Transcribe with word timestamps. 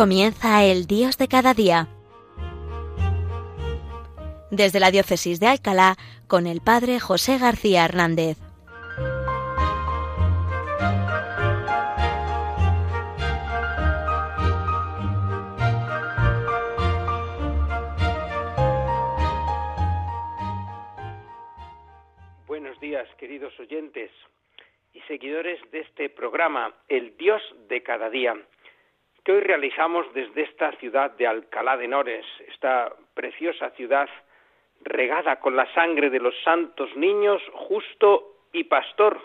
Comienza 0.00 0.64
el 0.64 0.86
Dios 0.86 1.18
de 1.18 1.28
cada 1.28 1.52
día. 1.52 1.86
Desde 4.50 4.80
la 4.80 4.90
Diócesis 4.90 5.40
de 5.40 5.48
Alcalá, 5.48 5.96
con 6.26 6.46
el 6.46 6.62
Padre 6.62 6.98
José 6.98 7.36
García 7.36 7.84
Hernández. 7.84 8.38
Buenos 22.46 22.80
días, 22.80 23.06
queridos 23.18 23.52
oyentes 23.60 24.10
y 24.94 25.00
seguidores 25.02 25.60
de 25.72 25.80
este 25.80 26.08
programa, 26.08 26.74
El 26.88 27.18
Dios 27.18 27.42
de 27.68 27.82
cada 27.82 28.08
día 28.08 28.34
que 29.24 29.32
hoy 29.32 29.40
realizamos 29.40 30.12
desde 30.14 30.42
esta 30.42 30.72
ciudad 30.72 31.10
de 31.12 31.26
Alcalá 31.26 31.76
de 31.76 31.84
Henares, 31.84 32.26
esta 32.48 32.92
preciosa 33.14 33.70
ciudad 33.70 34.08
regada 34.82 35.36
con 35.36 35.56
la 35.56 35.72
sangre 35.74 36.10
de 36.10 36.20
los 36.20 36.34
santos 36.42 36.94
niños, 36.96 37.42
justo 37.52 38.36
y 38.52 38.64
pastor, 38.64 39.20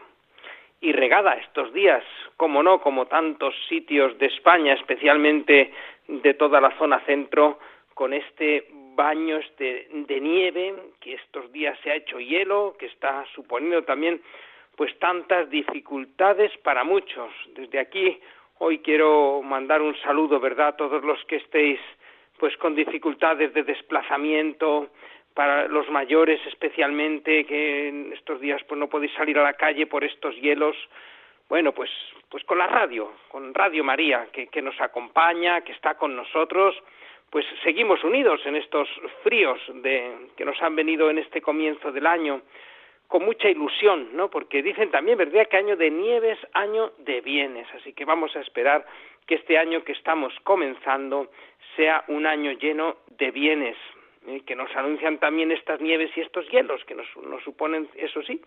y 0.81 0.91
regada 0.91 1.34
estos 1.35 1.73
días, 1.73 2.04
como 2.38 2.62
no, 2.62 2.82
como 2.82 3.07
tantos 3.07 3.55
sitios 3.70 4.18
de 4.20 4.27
España, 4.27 4.74
especialmente 4.74 5.71
de 6.07 6.34
toda 6.34 6.59
la 6.59 6.77
zona 6.77 6.99
centro, 7.05 7.59
con 7.93 8.13
este 8.13 8.68
baño 8.96 9.37
este 9.37 9.87
de 9.91 10.20
nieve, 10.20 10.76
que 10.99 11.13
estos 11.13 11.52
días 11.52 11.77
se 11.84 11.91
ha 11.91 11.96
hecho 11.96 12.20
hielo, 12.20 12.76
que 12.77 12.87
está 12.87 13.26
suponiendo 13.34 13.84
también 13.84 14.21
pues 14.76 14.98
tantas 14.99 15.49
dificultades 15.49 16.52
para 16.57 16.84
muchos. 16.84 17.32
Desde 17.55 17.80
aquí 17.80 18.20
Hoy 18.58 18.80
quiero 18.80 19.42
mandar 19.42 19.82
un 19.82 19.96
saludo, 19.98 20.40
¿verdad?, 20.40 20.70
a 20.70 20.78
todos 20.78 21.04
los 21.04 21.24
que 21.26 21.38
estéis 21.38 21.80
pues 22.38 22.56
con 22.58 22.76
dificultades 22.76 23.54
de 23.54 23.64
desplazamiento, 23.64 24.90
para 25.34 25.68
los 25.68 25.90
mayores 25.90 26.40
especialmente, 26.48 27.46
que 27.46 27.90
en 27.90 28.14
estos 28.14 28.40
días 28.40 28.62
pues 28.68 28.80
no 28.80 28.88
podéis 28.88 29.14
salir 29.14 29.38
a 29.38 29.44
la 29.44 29.54
calle 29.54 29.86
por 29.86 30.04
estos 30.04 30.36
hielos. 30.38 30.76
Bueno, 31.50 31.74
pues, 31.74 31.90
pues 32.30 32.44
con 32.46 32.58
la 32.58 32.68
radio, 32.68 33.12
con 33.30 33.54
Radio 33.54 33.84
María, 33.84 34.28
que, 34.32 34.48
que 34.48 34.62
nos 34.62 34.80
acompaña, 34.80 35.62
que 35.62 35.74
está 35.74 35.96
con 35.96 36.16
nosotros, 36.16 36.76
pues 37.30 37.46
seguimos 37.64 38.04
unidos 38.04 38.42
en 38.46 38.56
estos 38.56 38.88
fríos 39.24 39.60
de, 39.82 40.30
que 40.38 40.46
nos 40.46 40.62
han 40.62 40.76
venido 40.76 41.10
en 41.10 41.18
este 41.18 41.42
comienzo 41.42 41.92
del 41.92 42.08
año 42.08 42.42
con 43.16 43.24
mucha 43.24 43.48
ilusión, 43.48 44.10
¿no? 44.12 44.30
Porque 44.30 44.62
dicen 44.62 44.91
también, 44.91 45.18
¿verdad?, 45.18 45.48
que 45.48 45.55
año 45.55 45.77
de 45.77 45.90
nieves, 45.90 46.38
año 46.52 46.91
de 46.98 47.21
bienes. 47.21 47.66
Así 47.74 47.94
que 47.94 48.04
vamos 48.04 48.35
a 48.35 48.41
esperar 48.41 48.85
que 49.26 49.35
este 49.35 49.58
año 49.58 49.85
que 49.85 49.94
estamos 49.94 50.34
comenzando 50.44 51.32
sea 51.77 52.04
un 52.10 52.27
año 52.27 52.52
lleno 52.52 52.98
de 53.18 53.32
bienes, 53.32 53.77
¿eh? 54.27 54.41
que 54.46 54.54
nos 54.54 54.70
anuncian 54.76 55.18
también 55.18 55.54
estas 55.54 55.80
nieves 55.80 56.12
y 56.18 56.20
estos 56.20 56.46
hielos, 56.49 56.84
que 56.84 56.93
nos, 56.93 57.08
nos 57.26 57.41
suponen, 57.41 57.88
eso 57.96 58.21
sí, 58.24 58.41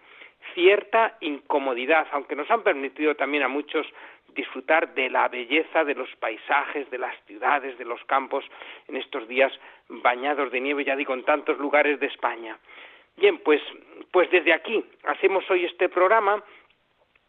cierta 0.52 1.16
incomodidad, 1.22 2.06
aunque 2.12 2.36
nos 2.36 2.50
han 2.50 2.62
permitido 2.62 3.14
también 3.14 3.44
a 3.44 3.48
muchos 3.48 3.86
disfrutar 4.34 4.92
de 4.92 5.08
la 5.08 5.28
belleza 5.28 5.82
de 5.82 5.94
los 5.94 6.14
paisajes, 6.16 6.90
de 6.90 6.98
las 6.98 7.16
ciudades, 7.24 7.78
de 7.78 7.86
los 7.86 8.04
campos 8.04 8.44
en 8.86 8.96
estos 8.96 9.26
días 9.28 9.50
bañados 9.88 10.52
de 10.52 10.60
nieve, 10.60 10.84
ya 10.84 10.94
digo, 10.94 11.14
en 11.14 11.24
tantos 11.24 11.56
lugares 11.58 11.98
de 12.00 12.08
España. 12.08 12.58
Bien, 13.18 13.38
pues, 13.38 13.60
pues 14.12 14.30
desde 14.30 14.52
aquí 14.52 14.84
hacemos 15.04 15.48
hoy 15.50 15.64
este 15.64 15.88
programa 15.88 16.42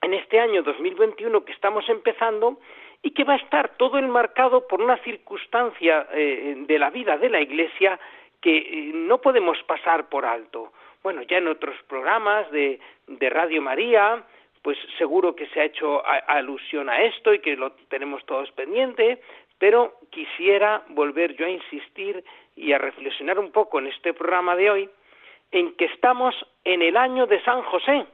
en 0.04 0.14
este 0.14 0.40
año 0.40 0.62
2021 0.62 1.44
que 1.44 1.52
estamos 1.52 1.90
empezando 1.90 2.60
y 3.02 3.10
que 3.12 3.24
va 3.24 3.34
a 3.34 3.38
estar 3.38 3.76
todo 3.76 3.98
enmarcado 3.98 4.68
por 4.68 4.84
una 4.84 4.98
circunstancia 4.98 6.08
eh, 6.14 6.64
de 6.68 6.80
la 6.80 6.92
vida 6.92 7.18
de 7.18 7.30
la 7.30 7.42
Iglesia 7.42 8.00
que 8.40 8.58
eh, 8.58 8.92
no 8.94 9.20
podemos 9.20 9.58
pasar 9.64 10.10
por 10.10 10.26
alto. 10.26 10.74
Bueno, 11.02 11.24
ya 11.24 11.40
en 11.40 11.48
otros 11.48 11.76
programas 11.88 12.52
de, 12.52 12.80
de 13.08 13.30
Radio 13.32 13.60
María, 13.60 14.24
pues 14.62 14.78
seguro 15.00 15.36
que 15.36 15.48
se 15.48 15.60
ha 15.60 15.66
hecho 15.66 16.04
alusión 16.06 16.88
a 16.88 17.02
esto 17.02 17.34
y 17.34 17.40
que 17.40 17.56
lo 17.56 17.72
tenemos 17.90 18.24
todos 18.28 18.52
pendiente, 18.52 19.22
pero 19.58 19.96
quisiera 20.12 20.84
volver 20.90 21.36
yo 21.36 21.48
a 21.48 21.50
insistir 21.50 22.24
y 22.56 22.74
a 22.74 22.78
reflexionar 22.78 23.40
un 23.40 23.52
poco 23.52 23.80
en 23.80 23.88
este 23.88 24.14
programa 24.14 24.56
de 24.56 24.70
hoy 24.70 24.90
en 25.52 25.76
que 25.76 25.86
estamos 25.86 26.36
en 26.64 26.82
el 26.82 26.98
año 26.98 27.26
de 27.28 27.42
San 27.44 27.62
José. 27.64 28.06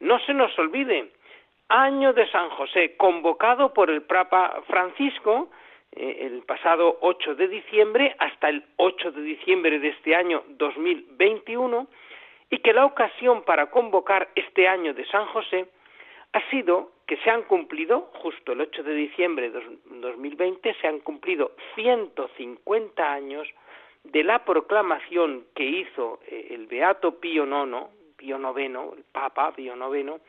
No 0.00 0.18
se 0.20 0.34
nos 0.34 0.56
olvide, 0.58 1.10
año 1.68 2.12
de 2.12 2.28
San 2.30 2.50
José, 2.50 2.96
convocado 2.96 3.72
por 3.72 3.90
el 3.90 4.02
Papa 4.02 4.62
Francisco 4.66 5.48
eh, 5.92 6.26
el 6.26 6.42
pasado 6.42 6.98
8 7.00 7.34
de 7.36 7.48
diciembre 7.48 8.14
hasta 8.18 8.48
el 8.48 8.62
8 8.76 9.12
de 9.12 9.22
diciembre 9.22 9.78
de 9.78 9.88
este 9.88 10.14
año 10.14 10.44
2021 10.48 11.86
y 12.50 12.58
que 12.58 12.72
la 12.72 12.84
ocasión 12.84 13.42
para 13.44 13.70
convocar 13.70 14.28
este 14.34 14.68
año 14.68 14.94
de 14.94 15.06
San 15.06 15.26
José 15.26 15.66
ha 16.32 16.50
sido 16.50 16.92
que 17.06 17.16
se 17.18 17.30
han 17.30 17.42
cumplido, 17.44 18.10
justo 18.14 18.52
el 18.52 18.60
8 18.60 18.82
de 18.82 18.94
diciembre 18.94 19.50
de 19.50 19.62
2020, 19.86 20.74
se 20.74 20.86
han 20.86 20.98
cumplido 21.00 21.52
150 21.76 23.12
años 23.12 23.48
de 24.12 24.24
la 24.24 24.44
proclamación 24.44 25.46
que 25.54 25.64
hizo 25.64 26.20
eh, 26.26 26.48
el 26.50 26.66
Beato 26.66 27.18
Pío 27.20 27.44
IX, 27.44 27.86
Pío 28.16 28.36
el 28.56 29.04
Papa 29.12 29.52
Pío 29.52 29.74
IX, 29.74 30.20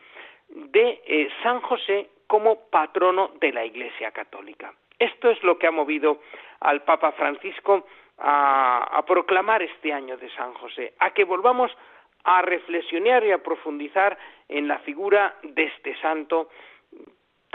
de 0.50 1.02
eh, 1.06 1.30
San 1.44 1.62
José 1.62 2.10
como 2.28 2.70
patrono 2.70 3.32
de 3.40 3.52
la 3.52 3.66
Iglesia 3.66 4.12
Católica. 4.12 4.74
Esto 5.00 5.30
es 5.30 5.42
lo 5.44 5.58
que 5.58 5.68
ha 5.68 5.72
movido 5.72 6.22
al 6.60 6.84
Papa 6.84 7.12
Francisco 7.12 7.86
a, 8.18 9.04
proclamar 9.06 9.62
este 9.62 9.94
año 9.94 10.18
de 10.18 10.30
San 10.32 10.54
José, 10.56 10.94
a 11.00 11.12
que 11.12 11.24
volvamos 11.24 11.72
a 12.24 12.42
reflexionar 12.42 13.24
y 13.24 13.32
a 13.32 13.44
profundizar 13.44 14.18
en 14.50 14.68
la 14.68 14.80
figura 14.80 15.36
de 15.44 15.66
este 15.66 15.96
santo 16.02 16.50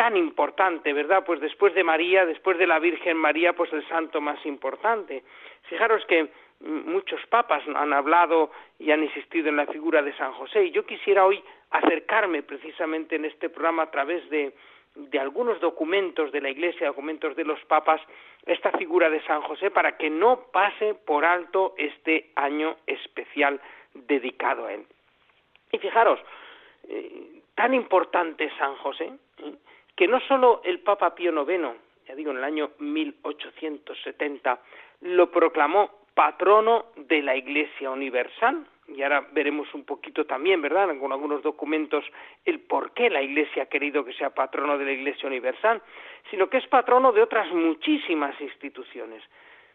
tan 0.03 0.17
importante, 0.17 0.93
¿verdad? 0.93 1.23
Pues 1.25 1.39
después 1.39 1.75
de 1.75 1.85
María, 1.85 2.27
después 2.27 2.59
de 2.59 2.67
la 2.67 2.81
Virgen 2.81 3.17
María, 3.17 3.53
pues 3.53 3.73
el 3.73 3.87
santo 3.87 4.21
más 4.21 4.45
importante. 4.45 5.23
Fijaros 5.69 6.05
que 6.07 6.29
muchos 6.59 7.25
papas 7.27 7.63
han 7.73 7.93
hablado 7.93 8.51
y 8.81 8.91
han 8.91 9.05
insistido 9.05 9.49
en 9.49 9.55
la 9.55 9.67
figura 9.67 10.03
de 10.03 10.13
San 10.17 10.33
José 10.33 10.65
y 10.65 10.71
yo 10.73 10.85
quisiera 10.85 11.25
hoy 11.25 11.41
acercarme 11.71 12.43
precisamente 12.43 13.15
en 13.15 13.27
este 13.27 13.49
programa 13.49 13.85
a 13.85 13.91
través 13.93 14.29
de, 14.29 14.53
de 14.97 15.19
algunos 15.21 15.61
documentos 15.61 16.33
de 16.33 16.41
la 16.41 16.51
Iglesia, 16.51 16.89
documentos 16.89 17.37
de 17.37 17.45
los 17.45 17.65
papas, 17.67 18.01
esta 18.45 18.73
figura 18.73 19.09
de 19.09 19.23
San 19.23 19.43
José 19.43 19.71
para 19.71 19.97
que 19.97 20.11
no 20.11 20.47
pase 20.53 20.95
por 20.95 21.25
alto 21.25 21.75
este 21.79 22.33
año 22.35 22.75
especial 22.89 23.61
dedicado 23.95 24.67
a 24.67 24.73
él. 24.73 24.85
Y 25.71 25.79
fijaros, 25.79 26.19
eh, 26.89 27.43
tan 27.55 27.73
importante 27.73 28.51
San 28.59 28.75
José, 28.79 29.13
¿eh? 29.39 29.55
Que 29.97 30.09
no 30.09 30.21
solo 30.21 30.61
el 30.65 30.81
Papa 30.81 31.15
Pío 31.15 31.33
IX, 31.33 31.69
ya 32.07 32.15
digo 32.15 32.31
en 32.31 32.39
el 32.39 32.45
año 32.45 32.71
1870, 32.79 34.59
lo 35.03 35.31
proclamó 35.31 35.91
patrono 36.15 36.87
de 36.97 37.23
la 37.23 37.37
Iglesia 37.37 37.91
Universal, 37.91 38.67
y 38.89 39.03
ahora 39.03 39.27
veremos 39.33 39.73
un 39.75 39.85
poquito 39.85 40.25
también, 40.27 40.61
¿verdad?, 40.61 40.89
con 40.99 41.13
algunos 41.13 41.43
documentos, 41.43 42.05
el 42.45 42.61
por 42.61 42.93
qué 42.93 43.09
la 43.09 43.23
Iglesia 43.23 43.65
ha 43.65 43.67
querido 43.67 44.05
que 44.05 44.13
sea 44.13 44.31
patrono 44.31 44.77
de 44.77 44.85
la 44.85 44.93
Iglesia 44.93 45.29
Universal, 45.29 45.81
sino 46.31 46.49
que 46.49 46.59
es 46.59 46.67
patrono 46.67 47.13
de 47.13 47.23
otras 47.23 47.51
muchísimas 47.53 48.39
instituciones. 48.41 49.23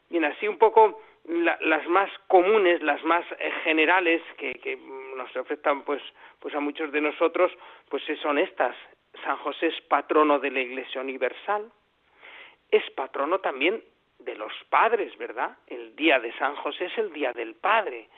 Bien, 0.10 0.26
así 0.26 0.48
un 0.48 0.58
poco 0.58 1.02
las 1.26 1.86
más 1.88 2.10
comunes, 2.28 2.82
las 2.82 3.04
más 3.04 3.26
eh, 3.40 3.52
generales 3.64 4.22
que, 4.38 4.56
que 4.56 4.78
nos 5.16 5.36
afectan 5.36 5.84
pues, 5.84 6.02
pues 6.40 6.56
a 6.56 6.60
muchos 6.60 6.92
de 6.92 7.02
nosotros, 7.02 7.52
pues 7.90 8.04
son 8.22 8.38
estas. 8.38 8.76
San 9.24 9.38
José 9.38 9.68
es 9.68 9.82
patrono 9.82 10.40
de 10.40 10.52
la 10.52 10.60
Iglesia 10.62 11.02
Universal, 11.02 11.72
es 12.72 12.90
patrono 12.92 13.40
también 13.40 13.82
de 14.20 14.36
los 14.36 14.52
padres, 14.70 15.18
¿verdad? 15.18 15.58
El 15.68 15.96
día 15.96 16.20
de 16.20 16.34
San 16.34 16.56
José 16.56 16.86
es 16.86 16.98
el 16.98 17.14
día 17.14 17.34
del 17.34 17.56
padre. 17.56 18.10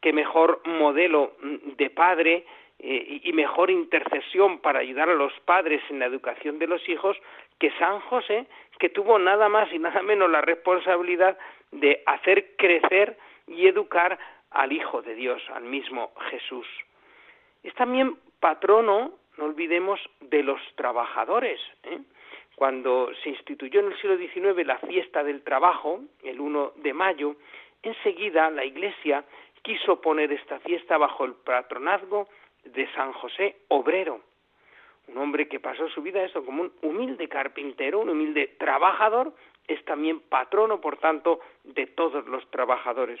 Qué 0.00 0.12
mejor 0.12 0.60
modelo 0.66 1.32
mm, 1.40 1.76
de 1.76 1.90
padre 1.90 2.46
eh, 2.78 3.20
y 3.24 3.32
mejor 3.32 3.70
intercesión 3.70 4.60
para 4.60 4.80
ayudar 4.80 5.08
a 5.08 5.14
los 5.14 5.32
padres 5.40 5.82
en 5.90 5.98
la 5.98 6.06
educación 6.06 6.58
de 6.58 6.68
los 6.68 6.88
hijos 6.88 7.16
que 7.58 7.72
San 7.72 8.00
José, 8.00 8.46
que 8.78 8.88
tuvo 8.88 9.18
nada 9.18 9.48
más 9.48 9.72
y 9.72 9.78
nada 9.78 10.02
menos 10.02 10.30
la 10.30 10.40
responsabilidad 10.40 11.36
de 11.72 12.02
hacer 12.06 12.54
crecer 12.56 13.18
y 13.48 13.66
educar 13.66 14.18
al 14.50 14.72
Hijo 14.72 15.02
de 15.02 15.14
Dios, 15.14 15.42
al 15.52 15.64
mismo 15.64 16.12
Jesús. 16.30 16.66
Es 17.64 17.74
también 17.74 18.16
patrono 18.40 19.12
no 19.38 19.44
olvidemos 19.44 20.00
de 20.20 20.42
los 20.42 20.60
trabajadores. 20.74 21.60
¿eh? 21.84 22.00
Cuando 22.56 23.10
se 23.22 23.30
instituyó 23.30 23.80
en 23.80 23.92
el 23.92 24.00
siglo 24.00 24.18
XIX 24.18 24.66
la 24.66 24.78
fiesta 24.78 25.22
del 25.22 25.42
trabajo, 25.42 26.00
el 26.24 26.40
1 26.40 26.72
de 26.76 26.92
mayo, 26.92 27.36
enseguida 27.82 28.50
la 28.50 28.64
Iglesia 28.64 29.24
quiso 29.62 30.00
poner 30.00 30.32
esta 30.32 30.58
fiesta 30.60 30.98
bajo 30.98 31.24
el 31.24 31.34
patronazgo 31.34 32.28
de 32.64 32.90
San 32.94 33.12
José 33.12 33.56
Obrero, 33.68 34.20
un 35.06 35.18
hombre 35.18 35.48
que 35.48 35.60
pasó 35.60 35.88
su 35.88 36.02
vida 36.02 36.22
eso 36.22 36.44
como 36.44 36.62
un 36.62 36.72
humilde 36.82 37.28
carpintero, 37.28 38.00
un 38.00 38.10
humilde 38.10 38.56
trabajador, 38.58 39.32
es 39.66 39.82
también 39.84 40.20
patrono, 40.20 40.80
por 40.80 40.98
tanto, 40.98 41.40
de 41.64 41.86
todos 41.86 42.26
los 42.26 42.50
trabajadores. 42.50 43.20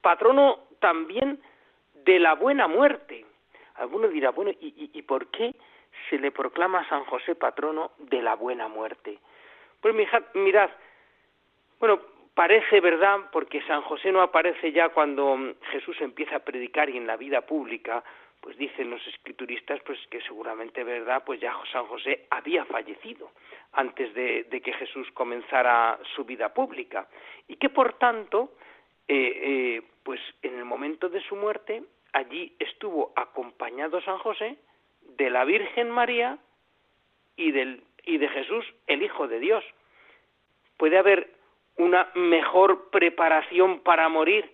Patrono 0.00 0.60
también 0.78 1.40
de 2.04 2.18
la 2.18 2.34
buena 2.34 2.68
muerte. 2.68 3.26
Alguno 3.80 4.08
dirá, 4.08 4.30
bueno, 4.30 4.50
¿y, 4.52 4.90
y 4.92 5.02
por 5.02 5.28
qué 5.28 5.54
se 6.08 6.18
le 6.18 6.30
proclama 6.30 6.80
a 6.80 6.88
San 6.88 7.04
José 7.04 7.34
patrono 7.34 7.92
de 7.98 8.22
la 8.22 8.34
buena 8.34 8.68
muerte? 8.68 9.18
Pues 9.80 9.94
mirad, 10.34 10.70
bueno, 11.78 12.00
parece 12.34 12.80
verdad, 12.80 13.18
porque 13.32 13.62
San 13.62 13.82
José 13.82 14.12
no 14.12 14.20
aparece 14.20 14.72
ya 14.72 14.90
cuando 14.90 15.54
Jesús 15.72 15.96
empieza 16.00 16.36
a 16.36 16.44
predicar 16.44 16.90
y 16.90 16.96
en 16.96 17.06
la 17.06 17.16
vida 17.16 17.40
pública, 17.42 18.04
pues 18.40 18.56
dicen 18.56 18.90
los 18.90 19.06
escrituristas 19.06 19.80
pues 19.84 19.98
que 20.10 20.20
seguramente 20.22 20.82
verdad 20.82 21.22
pues 21.24 21.40
ya 21.40 21.54
San 21.72 21.86
José 21.86 22.26
había 22.30 22.64
fallecido 22.64 23.30
antes 23.72 24.14
de, 24.14 24.46
que 24.62 24.72
Jesús 24.72 25.08
comenzara 25.12 25.98
su 26.14 26.24
vida 26.24 26.52
pública 26.52 27.06
y 27.48 27.56
que 27.56 27.68
por 27.68 27.94
tanto 27.94 28.54
eh, 29.06 29.40
eh, 29.42 29.82
pues 30.02 30.20
en 30.42 30.58
el 30.58 30.64
momento 30.64 31.08
de 31.08 31.20
su 31.20 31.36
muerte 31.36 31.82
allí 32.12 32.54
estuvo 32.58 33.12
acompañado 33.16 34.00
San 34.02 34.18
José 34.18 34.56
de 35.02 35.30
la 35.30 35.44
Virgen 35.44 35.90
María 35.90 36.38
y 37.36 37.52
de 37.52 38.28
Jesús 38.28 38.64
el 38.86 39.02
Hijo 39.02 39.28
de 39.28 39.38
Dios 39.38 39.64
puede 40.80 40.96
haber 40.96 41.28
una 41.76 42.10
mejor 42.14 42.90
preparación 42.90 43.80
para 43.80 44.08
morir 44.08 44.50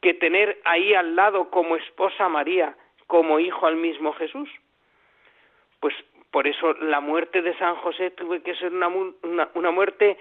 que 0.00 0.12
tener 0.14 0.60
ahí 0.64 0.92
al 0.92 1.14
lado 1.14 1.50
como 1.50 1.76
esposa 1.76 2.28
María 2.28 2.76
como 3.06 3.38
hijo 3.38 3.66
al 3.66 3.76
mismo 3.76 4.12
Jesús. 4.14 4.48
Pues 5.80 5.94
por 6.30 6.46
eso 6.46 6.74
la 6.74 7.00
muerte 7.00 7.42
de 7.42 7.56
San 7.58 7.76
José 7.76 8.10
tuvo 8.10 8.40
que 8.42 8.54
ser 8.56 8.72
una, 8.72 8.88
una, 8.88 9.70
muerte 9.70 10.18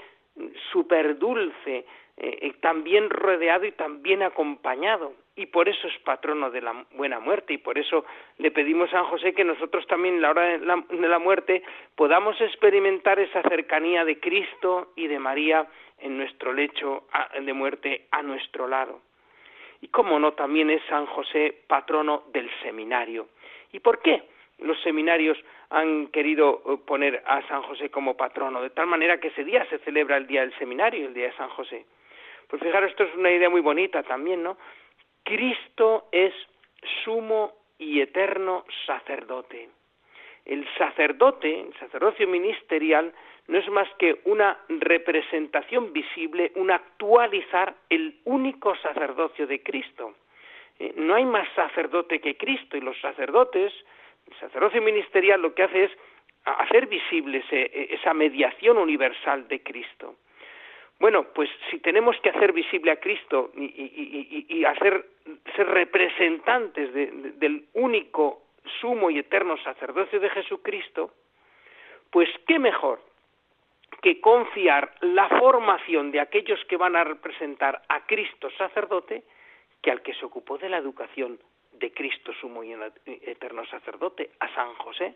súper 0.71 1.17
dulce, 1.17 1.85
eh, 2.17 2.39
eh, 2.41 2.53
también 2.61 3.09
rodeado 3.09 3.65
y 3.65 3.71
también 3.71 4.23
acompañado. 4.23 5.13
Y 5.35 5.45
por 5.47 5.69
eso 5.69 5.87
es 5.87 5.97
patrono 5.99 6.49
de 6.49 6.61
la 6.61 6.85
buena 6.93 7.19
muerte. 7.19 7.53
Y 7.53 7.57
por 7.59 7.77
eso 7.77 8.05
le 8.37 8.51
pedimos 8.51 8.89
a 8.89 8.97
San 8.97 9.05
José 9.05 9.33
que 9.33 9.43
nosotros 9.43 9.85
también, 9.87 10.15
en 10.15 10.21
la 10.21 10.31
hora 10.31 10.43
de 10.43 10.59
la, 10.59 10.83
de 10.89 11.07
la 11.07 11.19
muerte, 11.19 11.63
podamos 11.95 12.39
experimentar 12.41 13.19
esa 13.19 13.41
cercanía 13.43 14.03
de 14.03 14.19
Cristo 14.19 14.93
y 14.95 15.07
de 15.07 15.19
María 15.19 15.67
en 15.99 16.17
nuestro 16.17 16.53
lecho 16.53 17.03
de 17.39 17.53
muerte 17.53 18.05
a 18.11 18.21
nuestro 18.21 18.67
lado. 18.67 19.01
Y 19.81 19.87
cómo 19.89 20.19
no, 20.19 20.33
también 20.33 20.69
es 20.69 20.81
San 20.89 21.05
José 21.05 21.55
patrono 21.67 22.23
del 22.33 22.49
seminario. 22.63 23.27
¿Y 23.71 23.79
por 23.79 24.01
qué 24.01 24.23
los 24.59 24.79
seminarios 24.81 25.37
han 25.69 26.07
querido 26.07 26.63
eh, 26.65 26.77
poner 26.85 27.21
a 27.25 27.45
San 27.47 27.61
José 27.63 27.89
como 27.89 28.17
patrono? 28.17 28.61
De 28.61 28.71
tal 28.71 28.87
manera 28.87 29.19
que 29.19 29.27
ese 29.27 29.43
día 29.43 29.65
se 29.69 29.77
celebra 29.79 30.17
el 30.17 30.27
día 30.27 30.41
del 30.41 30.57
seminario, 30.57 31.07
el 31.07 31.13
día 31.13 31.27
de 31.27 31.37
San 31.37 31.49
José. 31.49 31.85
Pues 32.47 32.61
fijaros, 32.61 32.91
esto 32.91 33.03
es 33.03 33.15
una 33.15 33.31
idea 33.31 33.49
muy 33.49 33.61
bonita 33.61 34.03
también, 34.03 34.43
¿no? 34.43 34.57
Cristo 35.23 36.07
es 36.11 36.33
sumo 37.03 37.53
y 37.77 38.01
eterno 38.01 38.65
sacerdote. 38.85 39.69
El 40.45 40.65
sacerdote, 40.77 41.59
el 41.59 41.73
sacerdocio 41.77 42.27
ministerial, 42.27 43.13
no 43.47 43.57
es 43.57 43.67
más 43.69 43.87
que 43.97 44.21
una 44.25 44.57
representación 44.69 45.91
visible, 45.91 46.51
un 46.55 46.71
actualizar 46.71 47.75
el 47.89 48.19
único 48.25 48.75
sacerdocio 48.77 49.47
de 49.47 49.61
Cristo. 49.61 50.15
Eh, 50.79 50.93
no 50.95 51.15
hay 51.15 51.25
más 51.25 51.47
sacerdote 51.55 52.19
que 52.19 52.37
Cristo 52.37 52.77
y 52.77 52.81
los 52.81 52.99
sacerdotes, 52.99 53.73
el 54.29 54.39
sacerdocio 54.39 54.81
ministerial 54.81 55.41
lo 55.41 55.53
que 55.53 55.63
hace 55.63 55.85
es 55.85 55.91
hacer 56.43 56.87
visible 56.87 57.43
e, 57.51 57.87
esa 57.91 58.13
mediación 58.13 58.77
universal 58.77 59.47
de 59.47 59.61
Cristo. 59.61 60.15
Bueno, 60.99 61.27
pues 61.33 61.49
si 61.69 61.79
tenemos 61.79 62.19
que 62.21 62.29
hacer 62.29 62.53
visible 62.53 62.91
a 62.91 62.99
Cristo 62.99 63.51
y, 63.55 64.63
hacer 64.65 65.05
ser 65.55 65.67
representantes 65.67 66.93
del 66.93 67.65
único 67.73 68.41
sumo 68.81 69.09
y 69.09 69.19
eterno 69.19 69.57
sacerdocio 69.57 70.19
de 70.19 70.29
Jesucristo, 70.29 71.11
pues 72.09 72.29
qué 72.47 72.57
mejor 72.57 73.01
que 74.01 74.19
confiar 74.21 74.93
la 75.01 75.27
formación 75.29 76.11
de 76.11 76.19
aquellos 76.19 76.63
que 76.65 76.77
van 76.77 76.95
a 76.95 77.03
representar 77.03 77.81
a 77.89 78.05
Cristo 78.05 78.49
sacerdote 78.57 79.23
que 79.81 79.91
al 79.91 80.01
que 80.01 80.13
se 80.15 80.25
ocupó 80.25 80.57
de 80.57 80.69
la 80.69 80.77
educación 80.77 81.39
de 81.73 81.91
Cristo 81.91 82.33
sumo 82.41 82.63
y 82.63 82.75
eterno 83.05 83.65
sacerdote, 83.65 84.31
a 84.39 84.53
San 84.53 84.73
José. 84.75 85.15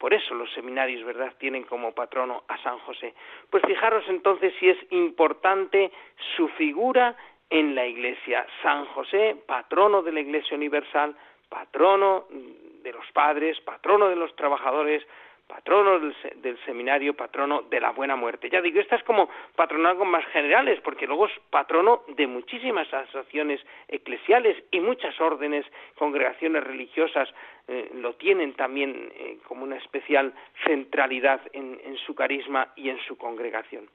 Por 0.00 0.14
eso 0.14 0.34
los 0.34 0.50
seminarios, 0.54 1.04
¿verdad?, 1.04 1.34
tienen 1.38 1.64
como 1.64 1.92
patrono 1.92 2.44
a 2.48 2.56
San 2.62 2.78
José. 2.78 3.12
Pues 3.50 3.62
fijaros 3.66 4.02
entonces 4.08 4.54
si 4.58 4.70
es 4.70 4.78
importante 4.92 5.92
su 6.36 6.48
figura 6.48 7.14
en 7.50 7.74
la 7.74 7.84
Iglesia. 7.86 8.46
San 8.62 8.86
José, 8.86 9.36
patrono 9.46 10.00
de 10.00 10.12
la 10.12 10.20
Iglesia 10.20 10.56
Universal, 10.56 11.14
patrono 11.50 12.24
de 12.30 12.92
los 12.92 13.04
padres, 13.12 13.60
patrono 13.60 14.08
de 14.08 14.16
los 14.16 14.34
trabajadores, 14.36 15.06
patrono 15.50 15.98
del, 15.98 16.58
seminario, 16.64 17.14
patrono 17.14 17.62
de 17.62 17.80
la 17.80 17.90
buena 17.90 18.14
muerte. 18.14 18.48
Ya 18.48 18.62
digo, 18.62 18.78
estas 18.78 19.02
como 19.02 19.28
patronazgos 19.56 20.06
más 20.06 20.24
generales, 20.26 20.80
porque 20.80 21.08
luego 21.08 21.26
es 21.26 21.32
patrono 21.50 22.02
de 22.06 22.28
muchísimas 22.28 22.92
asociaciones 22.94 23.60
eclesiales 23.88 24.56
y 24.70 24.78
muchas 24.78 25.20
órdenes, 25.20 25.66
congregaciones 25.96 26.62
religiosas 26.62 27.28
eh, 27.66 27.90
lo 27.94 28.14
tienen 28.14 28.54
también 28.54 29.12
eh, 29.16 29.38
como 29.48 29.64
una 29.64 29.76
especial 29.76 30.32
centralidad 30.64 31.40
en, 31.52 31.80
en 31.84 31.96
su 31.98 32.14
carisma 32.14 32.68
y 32.76 32.88
en 32.88 33.00
su 33.00 33.18
congregación. 33.18 33.88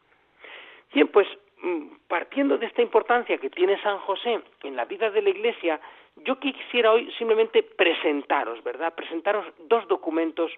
Bien, 0.94 1.08
pues 1.08 1.28
mm, 1.62 1.88
partiendo 2.10 2.58
de 2.58 2.66
esta 2.66 2.81
importancia 2.81 3.38
que 3.38 3.50
tiene 3.50 3.81
San 3.81 4.00
José 4.00 4.42
en 4.63 4.75
la 4.75 4.84
vida 4.84 5.10
de 5.10 5.22
la 5.22 5.30
Iglesia, 5.30 5.80
yo 6.25 6.38
quisiera 6.38 6.92
hoy 6.92 7.12
simplemente 7.18 7.63
presentaros, 7.63 8.63
¿verdad? 8.63 8.94
Presentaros 8.94 9.46
dos 9.68 9.88
documentos 9.88 10.51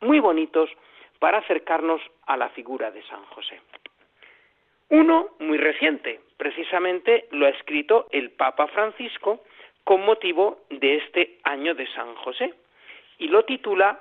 muy 0.00 0.20
bonitos 0.20 0.70
para 1.18 1.38
acercarnos 1.38 2.00
a 2.26 2.36
la 2.36 2.48
figura 2.50 2.90
de 2.90 3.02
San 3.04 3.24
José. 3.26 3.60
Uno 4.90 5.30
muy 5.40 5.58
reciente, 5.58 6.20
precisamente 6.36 7.26
lo 7.30 7.46
ha 7.46 7.50
escrito 7.50 8.06
el 8.10 8.30
Papa 8.30 8.66
Francisco 8.68 9.40
con 9.82 10.04
motivo 10.04 10.60
de 10.70 10.96
este 10.96 11.38
año 11.44 11.74
de 11.74 11.86
San 11.88 12.14
José 12.16 12.54
y 13.18 13.28
lo 13.28 13.44
titula 13.44 14.00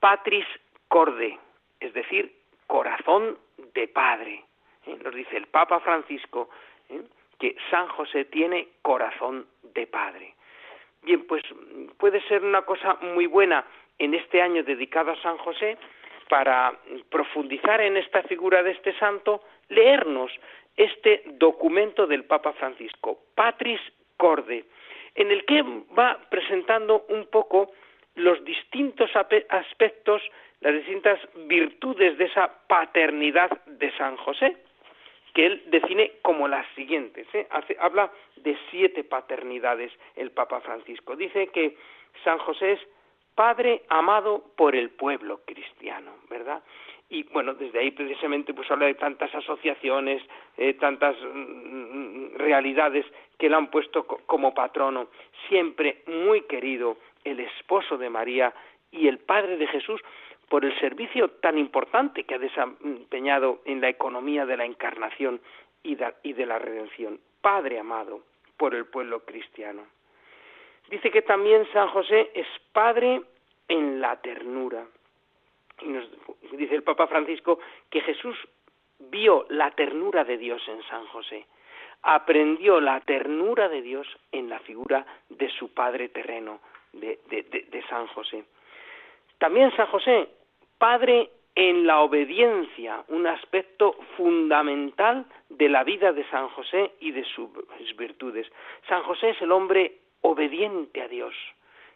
Patris 0.00 0.46
Corde, 0.88 1.38
es 1.80 1.92
decir, 1.94 2.32
corazón 2.66 3.38
de 3.74 3.88
padre. 3.88 4.44
¿Eh? 4.86 4.96
Nos 5.02 5.14
dice 5.14 5.36
el 5.36 5.46
Papa 5.46 5.80
Francisco 5.80 6.50
¿eh? 6.88 7.02
que 7.38 7.56
San 7.70 7.88
José 7.88 8.24
tiene 8.26 8.68
corazón 8.82 9.46
de 9.74 9.86
padre. 9.86 10.34
Bien, 11.02 11.26
pues 11.26 11.42
puede 11.98 12.20
ser 12.28 12.44
una 12.44 12.62
cosa 12.62 12.94
muy 13.00 13.26
buena 13.26 13.64
en 13.98 14.14
este 14.14 14.42
año 14.42 14.62
dedicado 14.62 15.12
a 15.12 15.22
San 15.22 15.38
José 15.38 15.76
para 16.28 16.72
profundizar 17.10 17.80
en 17.80 17.96
esta 17.96 18.22
figura 18.22 18.62
de 18.62 18.72
este 18.72 18.96
santo, 18.98 19.42
leernos 19.68 20.32
este 20.76 21.22
documento 21.34 22.06
del 22.06 22.24
Papa 22.24 22.52
Francisco, 22.54 23.18
Patris 23.34 23.80
Corde, 24.16 24.64
en 25.14 25.30
el 25.30 25.44
que 25.44 25.62
va 25.96 26.18
presentando 26.30 27.04
un 27.08 27.26
poco 27.26 27.72
los 28.14 28.42
distintos 28.44 29.10
aspectos, 29.14 30.22
las 30.60 30.74
distintas 30.74 31.20
virtudes 31.46 32.16
de 32.18 32.24
esa 32.24 32.50
paternidad 32.66 33.50
de 33.66 33.90
San 33.96 34.16
José, 34.16 34.56
que 35.34 35.46
él 35.46 35.62
define 35.66 36.12
como 36.22 36.46
las 36.46 36.66
siguientes. 36.74 37.26
¿eh? 37.34 37.46
habla 37.78 38.10
de 38.36 38.56
siete 38.70 39.04
paternidades 39.04 39.92
el 40.16 40.30
Papa 40.30 40.60
Francisco. 40.60 41.16
Dice 41.16 41.48
que 41.48 41.76
San 42.24 42.38
José 42.38 42.72
es 42.72 42.80
Padre 43.34 43.82
amado 43.88 44.44
por 44.56 44.76
el 44.76 44.90
pueblo 44.90 45.40
cristiano, 45.44 46.12
¿verdad? 46.28 46.62
Y 47.08 47.24
bueno, 47.24 47.54
desde 47.54 47.78
ahí 47.78 47.90
precisamente 47.90 48.54
pues 48.54 48.70
habla 48.70 48.86
de 48.86 48.94
tantas 48.94 49.34
asociaciones, 49.34 50.22
eh, 50.56 50.74
tantas 50.74 51.16
mm, 51.20 52.36
realidades 52.36 53.04
que 53.38 53.48
le 53.48 53.56
han 53.56 53.68
puesto 53.68 54.06
como 54.06 54.54
patrono. 54.54 55.08
Siempre 55.48 56.02
muy 56.06 56.42
querido 56.42 56.96
el 57.24 57.40
esposo 57.40 57.98
de 57.98 58.08
María 58.08 58.54
y 58.90 59.08
el 59.08 59.18
Padre 59.18 59.56
de 59.56 59.66
Jesús 59.66 60.00
por 60.48 60.64
el 60.64 60.78
servicio 60.80 61.28
tan 61.28 61.58
importante 61.58 62.24
que 62.24 62.34
ha 62.34 62.38
desempeñado 62.38 63.60
en 63.64 63.80
la 63.80 63.88
economía 63.88 64.44
de 64.44 64.56
la 64.56 64.64
encarnación 64.64 65.40
y 65.82 65.94
de 65.94 66.46
la 66.46 66.58
redención. 66.58 67.18
Padre 67.40 67.78
amado 67.78 68.20
por 68.56 68.74
el 68.74 68.86
pueblo 68.86 69.20
cristiano. 69.24 69.82
Dice 70.88 71.10
que 71.10 71.22
también 71.22 71.66
San 71.72 71.88
José 71.88 72.30
es 72.34 72.46
padre 72.72 73.22
en 73.68 74.00
la 74.00 74.20
ternura. 74.20 74.86
Y 75.80 75.88
nos 75.88 76.08
dice 76.52 76.74
el 76.74 76.82
Papa 76.82 77.06
Francisco 77.06 77.58
que 77.90 78.00
Jesús 78.02 78.36
vio 78.98 79.46
la 79.48 79.70
ternura 79.72 80.24
de 80.24 80.38
Dios 80.38 80.62
en 80.68 80.82
San 80.84 81.06
José, 81.06 81.46
aprendió 82.02 82.80
la 82.80 83.00
ternura 83.00 83.68
de 83.68 83.82
Dios 83.82 84.06
en 84.30 84.48
la 84.48 84.60
figura 84.60 85.04
de 85.28 85.48
su 85.50 85.72
padre 85.74 86.08
terreno, 86.08 86.60
de, 86.92 87.18
de 87.28 87.84
San 87.88 88.06
José. 88.08 88.44
También 89.38 89.74
San 89.74 89.86
José, 89.88 90.28
padre 90.78 91.30
en 91.54 91.86
la 91.86 92.00
obediencia, 92.00 93.04
un 93.08 93.26
aspecto 93.26 93.94
fundamental 94.16 95.26
de 95.50 95.68
la 95.68 95.84
vida 95.84 96.12
de 96.12 96.24
San 96.30 96.48
José 96.48 96.92
y 97.00 97.10
de 97.12 97.24
sus 97.24 97.50
virtudes. 97.96 98.50
San 98.88 99.02
José 99.02 99.30
es 99.30 99.42
el 99.42 99.52
hombre 99.52 99.98
obediente 100.22 101.02
a 101.02 101.08
Dios, 101.08 101.34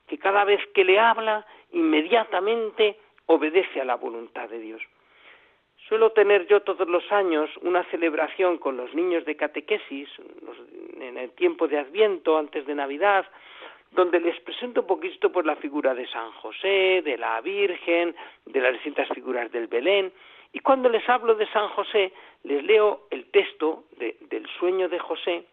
que 0.07 0.19
cada 0.19 0.45
vez 0.45 0.61
que 0.75 0.85
le 0.85 1.01
habla, 1.01 1.47
inmediatamente 1.73 2.97
obedece 3.27 3.81
a 3.81 3.85
la 3.85 3.97
voluntad 3.97 4.49
de 4.49 4.61
Dios. 4.61 4.83
Suelo 5.89 6.11
tener 6.11 6.47
yo 6.47 6.63
todos 6.63 6.89
los 6.89 7.11
años 7.13 7.49
una 7.63 7.85
celebración 7.85 8.59
con 8.59 8.77
los 8.77 8.93
niños 8.95 9.25
de 9.25 9.37
catequesis, 9.37 10.09
en 11.01 11.17
el 11.17 11.31
tiempo 11.31 11.69
de 11.69 11.79
Adviento, 11.79 12.39
antes 12.39 12.67
de 12.67 12.75
Navidad, 12.75 13.27
donde 13.93 14.21
les 14.21 14.39
presento 14.41 14.81
un 14.81 14.87
poquito 14.87 15.31
por 15.31 15.47
la 15.47 15.57
figura 15.57 15.95
de 15.95 16.07
San 16.09 16.33
José, 16.33 17.03
de 17.05 17.17
la 17.17 17.41
Virgen, 17.41 18.15
de 18.45 18.61
las 18.61 18.73
distintas 18.73 19.09
figuras 19.11 19.51
del 19.53 19.69
Belén, 19.69 20.13
y 20.53 20.61
cuando 20.61 20.89
les 20.89 21.07
hablo 21.09 21.35
de 21.35 21.47
San 21.49 21.69
José, 21.69 22.13
les 22.45 22.65
leo 22.65 23.07
el 23.11 23.27
texto 23.27 23.85
del 23.99 24.47
sueño 24.59 24.89
de 24.89 24.99
José, 24.99 25.45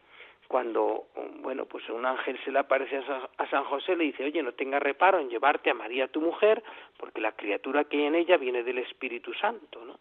cuando, 0.53 1.07
bueno, 1.39 1.65
pues 1.65 1.89
un 1.89 2.05
ángel 2.05 2.39
se 2.45 2.51
le 2.51 2.59
aparece 2.59 3.01
a 3.39 3.49
San 3.49 3.63
José, 3.63 3.95
le 3.95 4.03
dice, 4.03 4.23
oye, 4.23 4.43
no 4.43 4.51
tengas 4.51 4.83
reparo 4.83 5.17
en 5.17 5.27
llevarte 5.27 5.71
a 5.71 5.73
María 5.73 6.09
tu 6.09 6.21
mujer, 6.21 6.61
porque 6.97 7.21
la 7.21 7.31
criatura 7.31 7.85
que 7.85 7.97
hay 7.97 8.03
en 8.03 8.13
ella 8.13 8.37
viene 8.37 8.61
del 8.61 8.77
Espíritu 8.77 9.33
Santo, 9.33 9.83
¿no? 9.83 9.97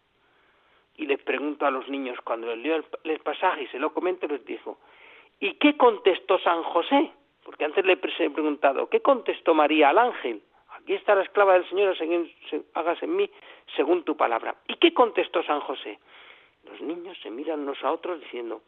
Y 0.98 1.06
les 1.06 1.22
pregunto 1.22 1.64
a 1.64 1.70
los 1.70 1.88
niños, 1.88 2.18
cuando 2.22 2.48
les 2.48 2.58
leo 2.58 2.84
el, 3.04 3.18
pasaje 3.20 3.62
y 3.62 3.66
se 3.68 3.78
lo 3.78 3.94
comento, 3.94 4.26
les 4.26 4.44
digo, 4.44 4.76
¿y 5.40 5.54
qué 5.54 5.74
contestó 5.74 6.38
San 6.40 6.62
José? 6.64 7.12
Porque 7.42 7.64
antes 7.64 7.86
le 7.86 7.94
he 7.94 7.96
preguntado, 8.30 8.90
¿qué 8.90 9.00
contestó 9.00 9.54
María 9.54 9.88
al 9.88 9.96
ángel? 9.96 10.42
Aquí 10.72 10.92
está 10.92 11.14
la 11.14 11.22
esclava 11.22 11.54
del 11.54 11.66
Señor, 11.66 11.96
hagas 12.74 13.02
en 13.02 13.16
mí 13.16 13.30
según 13.74 14.04
tu 14.04 14.18
palabra. 14.18 14.54
¿Y 14.68 14.74
qué 14.74 14.92
contestó 14.92 15.42
San 15.44 15.60
José? 15.60 15.98
Los 16.70 16.78
niños 16.82 17.16
se 17.22 17.30
miran 17.30 17.60
unos 17.60 17.82
a 17.82 17.90
otros 17.90 18.20
diciendo, 18.20 18.60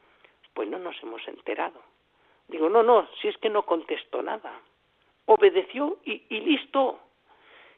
pues 0.54 0.68
no 0.68 0.78
nos 0.78 1.00
hemos 1.02 1.26
enterado. 1.28 1.82
Digo, 2.48 2.68
no, 2.68 2.82
no, 2.82 3.08
si 3.20 3.28
es 3.28 3.36
que 3.38 3.50
no 3.50 3.62
contestó 3.62 4.22
nada. 4.22 4.52
Obedeció 5.26 5.98
y, 6.04 6.22
listo. 6.40 7.00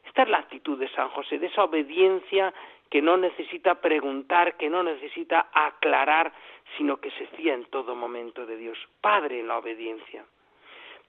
Esta 0.05 0.23
es 0.23 0.29
la 0.29 0.39
actitud 0.39 0.77
de 0.79 0.89
San 0.89 1.09
José, 1.09 1.39
de 1.39 1.47
esa 1.47 1.63
obediencia 1.63 2.53
que 2.89 3.01
no 3.01 3.17
necesita 3.17 3.75
preguntar, 3.75 4.55
que 4.55 4.69
no 4.69 4.83
necesita 4.83 5.49
aclarar, 5.51 6.31
sino 6.77 6.97
que 6.97 7.11
se 7.11 7.27
fía 7.27 7.53
en 7.53 7.65
todo 7.65 7.95
momento 7.95 8.45
de 8.45 8.55
Dios. 8.55 8.77
Padre 9.01 9.41
en 9.41 9.47
la 9.47 9.57
obediencia. 9.57 10.25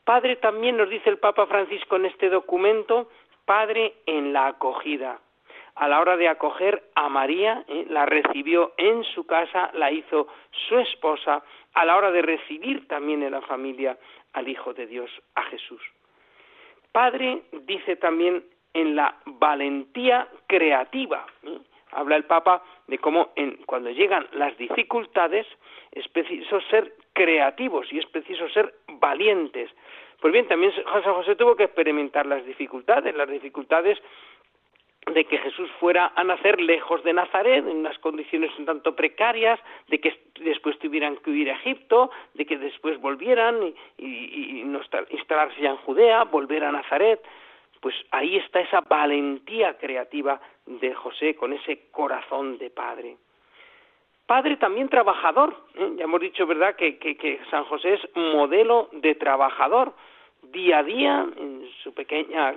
Padre 0.04 0.36
también 0.36 0.76
nos 0.76 0.88
dice 0.88 1.10
el 1.10 1.18
Papa 1.18 1.46
Francisco 1.46 1.96
en 1.96 2.06
este 2.06 2.28
documento, 2.28 3.08
Padre 3.44 3.94
en 4.06 4.32
la 4.32 4.48
acogida. 4.48 5.20
A 5.78 5.86
la 5.86 6.00
hora 6.00 6.16
de 6.16 6.28
acoger 6.28 6.82
a 6.96 7.08
María, 7.08 7.64
¿eh? 7.68 7.86
la 7.88 8.04
recibió 8.04 8.72
en 8.76 9.04
su 9.04 9.24
casa, 9.26 9.70
la 9.74 9.92
hizo 9.92 10.26
su 10.50 10.76
esposa, 10.76 11.42
a 11.74 11.84
la 11.84 11.96
hora 11.96 12.10
de 12.10 12.20
recibir 12.20 12.88
también 12.88 13.22
en 13.22 13.30
la 13.30 13.42
familia 13.42 13.96
al 14.32 14.48
Hijo 14.48 14.74
de 14.74 14.88
Dios, 14.88 15.08
a 15.36 15.44
Jesús. 15.44 15.80
Padre 16.90 17.42
dice 17.52 17.94
también 17.94 18.42
en 18.74 18.96
la 18.96 19.14
valentía 19.24 20.26
creativa. 20.48 21.24
¿eh? 21.44 21.58
Habla 21.92 22.16
el 22.16 22.24
Papa 22.24 22.60
de 22.88 22.98
cómo 22.98 23.30
en, 23.36 23.58
cuando 23.64 23.90
llegan 23.90 24.26
las 24.32 24.58
dificultades 24.58 25.46
es 25.92 26.08
preciso 26.08 26.60
ser 26.62 26.92
creativos 27.12 27.86
y 27.92 27.98
es 27.98 28.06
preciso 28.06 28.48
ser 28.48 28.74
valientes. 29.00 29.70
Pues 30.20 30.32
bien, 30.32 30.48
también 30.48 30.72
San 30.74 31.14
José 31.14 31.36
tuvo 31.36 31.54
que 31.54 31.64
experimentar 31.64 32.26
las 32.26 32.44
dificultades, 32.44 33.14
las 33.14 33.28
dificultades 33.28 33.96
de 35.06 35.24
que 35.24 35.38
Jesús 35.38 35.70
fuera 35.80 36.12
a 36.14 36.24
nacer 36.24 36.60
lejos 36.60 37.02
de 37.02 37.12
Nazaret, 37.12 37.66
en 37.66 37.78
unas 37.78 37.98
condiciones 37.98 38.50
un 38.58 38.66
tanto 38.66 38.94
precarias, 38.94 39.58
de 39.88 40.00
que 40.00 40.20
después 40.40 40.78
tuvieran 40.78 41.16
que 41.16 41.30
huir 41.30 41.50
a 41.50 41.54
Egipto, 41.54 42.10
de 42.34 42.44
que 42.44 42.58
después 42.58 43.00
volvieran 43.00 43.74
y, 43.96 44.04
y, 44.04 44.72
instalarse 45.10 45.60
ya 45.60 45.70
en 45.70 45.76
Judea, 45.78 46.24
volver 46.24 46.64
a 46.64 46.72
Nazaret. 46.72 47.20
Pues 47.80 47.94
ahí 48.10 48.36
está 48.36 48.60
esa 48.60 48.80
valentía 48.80 49.78
creativa 49.78 50.40
de 50.66 50.92
José 50.94 51.36
con 51.36 51.52
ese 51.52 51.90
corazón 51.90 52.58
de 52.58 52.70
padre 52.70 53.16
padre 54.28 54.58
también 54.58 54.90
trabajador. 54.90 55.56
¿eh? 55.74 55.92
Ya 55.96 56.04
hemos 56.04 56.20
dicho, 56.20 56.46
¿verdad?, 56.46 56.76
que, 56.76 56.98
que, 56.98 57.40
San 57.50 57.64
José 57.64 57.94
es 57.94 58.00
modelo 58.14 58.90
de 58.92 59.14
trabajador. 59.14 59.94
Día 60.42 60.78
a 60.78 60.82
día, 60.82 61.26
en 61.36 61.68
su 61.82 61.92
pequeña 61.94 62.54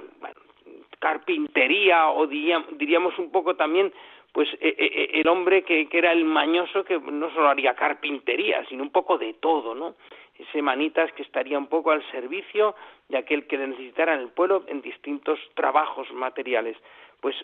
carpintería, 1.01 2.09
o 2.09 2.27
diríamos 2.27 3.17
un 3.17 3.31
poco 3.31 3.55
también, 3.55 3.91
pues 4.31 4.47
e, 4.61 4.69
e, 4.69 4.85
e, 4.85 5.19
el 5.19 5.27
hombre 5.27 5.63
que, 5.63 5.89
que 5.89 5.97
era 5.97 6.11
el 6.11 6.23
mañoso, 6.23 6.85
que 6.85 6.99
no 6.99 7.33
solo 7.33 7.49
haría 7.49 7.73
carpintería, 7.73 8.63
sino 8.69 8.83
un 8.83 8.91
poco 8.91 9.17
de 9.17 9.33
todo, 9.33 9.73
¿no? 9.73 9.95
Ese 10.37 10.61
manitas 10.61 11.11
que 11.13 11.23
estaría 11.23 11.57
un 11.57 11.67
poco 11.67 11.91
al 11.91 12.03
servicio 12.11 12.75
de 13.09 13.17
aquel 13.17 13.47
que 13.47 13.57
necesitara 13.57 14.13
en 14.13 14.21
el 14.21 14.29
pueblo 14.29 14.63
en 14.67 14.81
distintos 14.81 15.39
trabajos 15.55 16.11
materiales. 16.13 16.77
Pues 17.19 17.35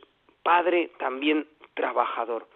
padre 0.43 0.91
también 0.99 1.47
trabajador. 1.73 2.47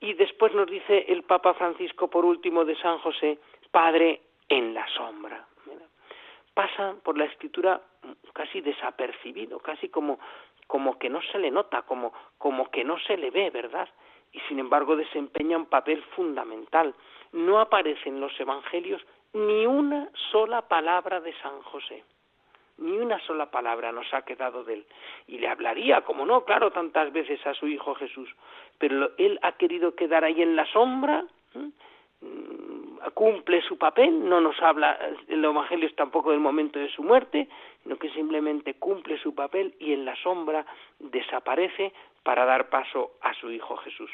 Y 0.00 0.12
después 0.14 0.52
nos 0.54 0.66
dice 0.66 1.06
el 1.08 1.22
Papa 1.22 1.54
Francisco, 1.54 2.08
por 2.08 2.24
último, 2.24 2.64
de 2.64 2.76
San 2.76 2.98
José, 2.98 3.38
Padre 3.70 4.20
en 4.48 4.74
la 4.74 4.86
sombra. 4.88 5.46
Pasa 6.54 6.94
por 7.02 7.16
la 7.16 7.24
escritura 7.24 7.80
casi 8.32 8.60
desapercibido, 8.60 9.58
casi 9.58 9.88
como, 9.88 10.18
como 10.66 10.98
que 10.98 11.08
no 11.08 11.20
se 11.22 11.38
le 11.38 11.50
nota, 11.50 11.82
como, 11.82 12.12
como 12.38 12.70
que 12.70 12.84
no 12.84 12.98
se 13.00 13.16
le 13.16 13.30
ve, 13.30 13.50
¿verdad? 13.50 13.88
Y 14.32 14.40
sin 14.48 14.58
embargo 14.58 14.96
desempeña 14.96 15.56
un 15.56 15.66
papel 15.66 16.02
fundamental. 16.16 16.94
No 17.32 17.60
aparece 17.60 18.08
en 18.08 18.20
los 18.20 18.38
evangelios 18.40 19.02
ni 19.32 19.66
una 19.66 20.10
sola 20.30 20.62
palabra 20.62 21.20
de 21.20 21.32
San 21.40 21.62
José 21.62 22.04
ni 22.78 22.98
una 22.98 23.18
sola 23.20 23.50
palabra 23.50 23.92
nos 23.92 24.12
ha 24.12 24.22
quedado 24.22 24.64
de 24.64 24.74
él. 24.74 24.86
Y 25.26 25.38
le 25.38 25.48
hablaría, 25.48 26.02
como 26.02 26.26
no, 26.26 26.44
claro, 26.44 26.70
tantas 26.70 27.12
veces 27.12 27.44
a 27.46 27.54
su 27.54 27.66
Hijo 27.66 27.94
Jesús, 27.94 28.28
pero 28.78 29.10
él 29.18 29.38
ha 29.42 29.52
querido 29.52 29.94
quedar 29.94 30.24
ahí 30.24 30.42
en 30.42 30.56
la 30.56 30.66
sombra, 30.66 31.24
cumple 33.10 33.60
su 33.62 33.76
papel, 33.78 34.28
no 34.28 34.40
nos 34.40 34.60
habla 34.62 34.98
en 35.28 35.42
los 35.42 35.52
evangelios 35.52 35.94
tampoco 35.96 36.30
del 36.30 36.40
momento 36.40 36.78
de 36.78 36.88
su 36.90 37.02
muerte, 37.02 37.48
sino 37.82 37.96
que 37.96 38.10
simplemente 38.10 38.74
cumple 38.74 39.18
su 39.18 39.34
papel 39.34 39.74
y 39.78 39.92
en 39.92 40.04
la 40.04 40.16
sombra 40.16 40.64
desaparece 40.98 41.92
para 42.22 42.44
dar 42.44 42.68
paso 42.68 43.12
a 43.22 43.34
su 43.34 43.50
Hijo 43.50 43.76
Jesús. 43.78 44.10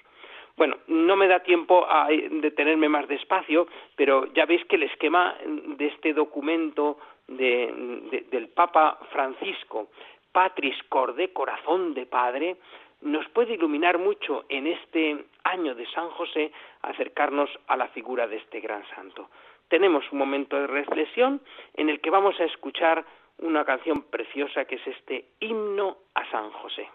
Bueno, 0.56 0.76
no 0.88 1.14
me 1.14 1.28
da 1.28 1.40
tiempo 1.40 1.86
a 1.88 2.08
detenerme 2.08 2.88
más 2.88 3.06
despacio, 3.06 3.68
pero 3.94 4.26
ya 4.32 4.44
veis 4.44 4.64
que 4.64 4.76
el 4.76 4.84
esquema 4.84 5.36
de 5.44 5.86
este 5.86 6.12
documento 6.12 6.98
del 7.28 8.48
Papa 8.54 8.98
Francisco, 9.12 9.88
Patris 10.32 10.76
Corde, 10.88 11.32
corazón 11.32 11.94
de 11.94 12.06
Padre, 12.06 12.56
nos 13.02 13.28
puede 13.28 13.54
iluminar 13.54 13.98
mucho 13.98 14.44
en 14.48 14.66
este 14.66 15.24
año 15.44 15.74
de 15.74 15.86
San 15.90 16.10
José 16.10 16.52
acercarnos 16.82 17.50
a 17.66 17.76
la 17.76 17.88
figura 17.88 18.26
de 18.26 18.36
este 18.36 18.60
gran 18.60 18.84
santo. 18.94 19.30
Tenemos 19.68 20.04
un 20.12 20.18
momento 20.18 20.56
de 20.56 20.66
reflexión 20.66 21.40
en 21.74 21.90
el 21.90 22.00
que 22.00 22.10
vamos 22.10 22.38
a 22.40 22.44
escuchar 22.44 23.04
una 23.38 23.64
canción 23.64 24.02
preciosa 24.02 24.64
que 24.64 24.76
es 24.76 24.86
este 24.86 25.26
himno 25.40 25.98
a 26.14 26.28
San 26.30 26.50
José. 26.50 26.88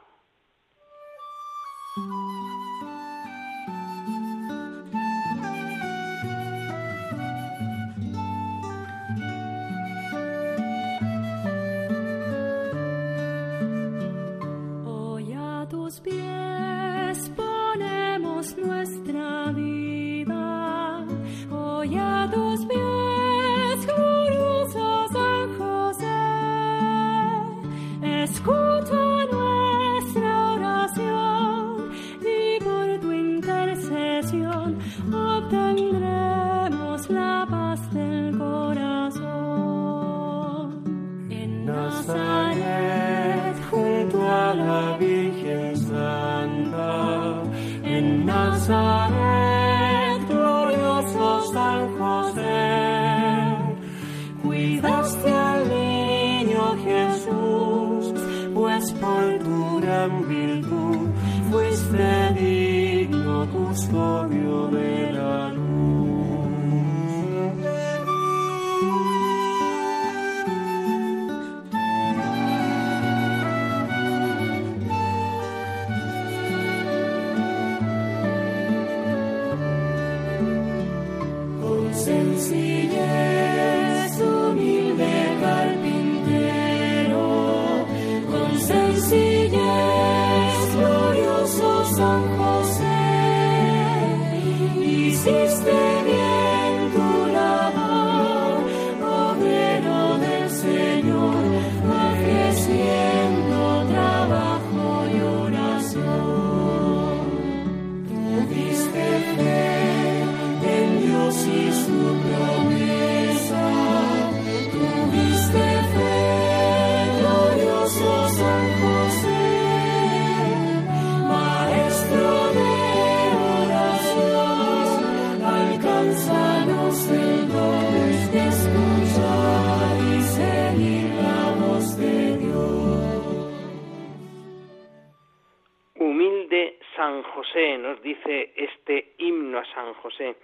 San 139.83 139.93
José. 139.95 140.35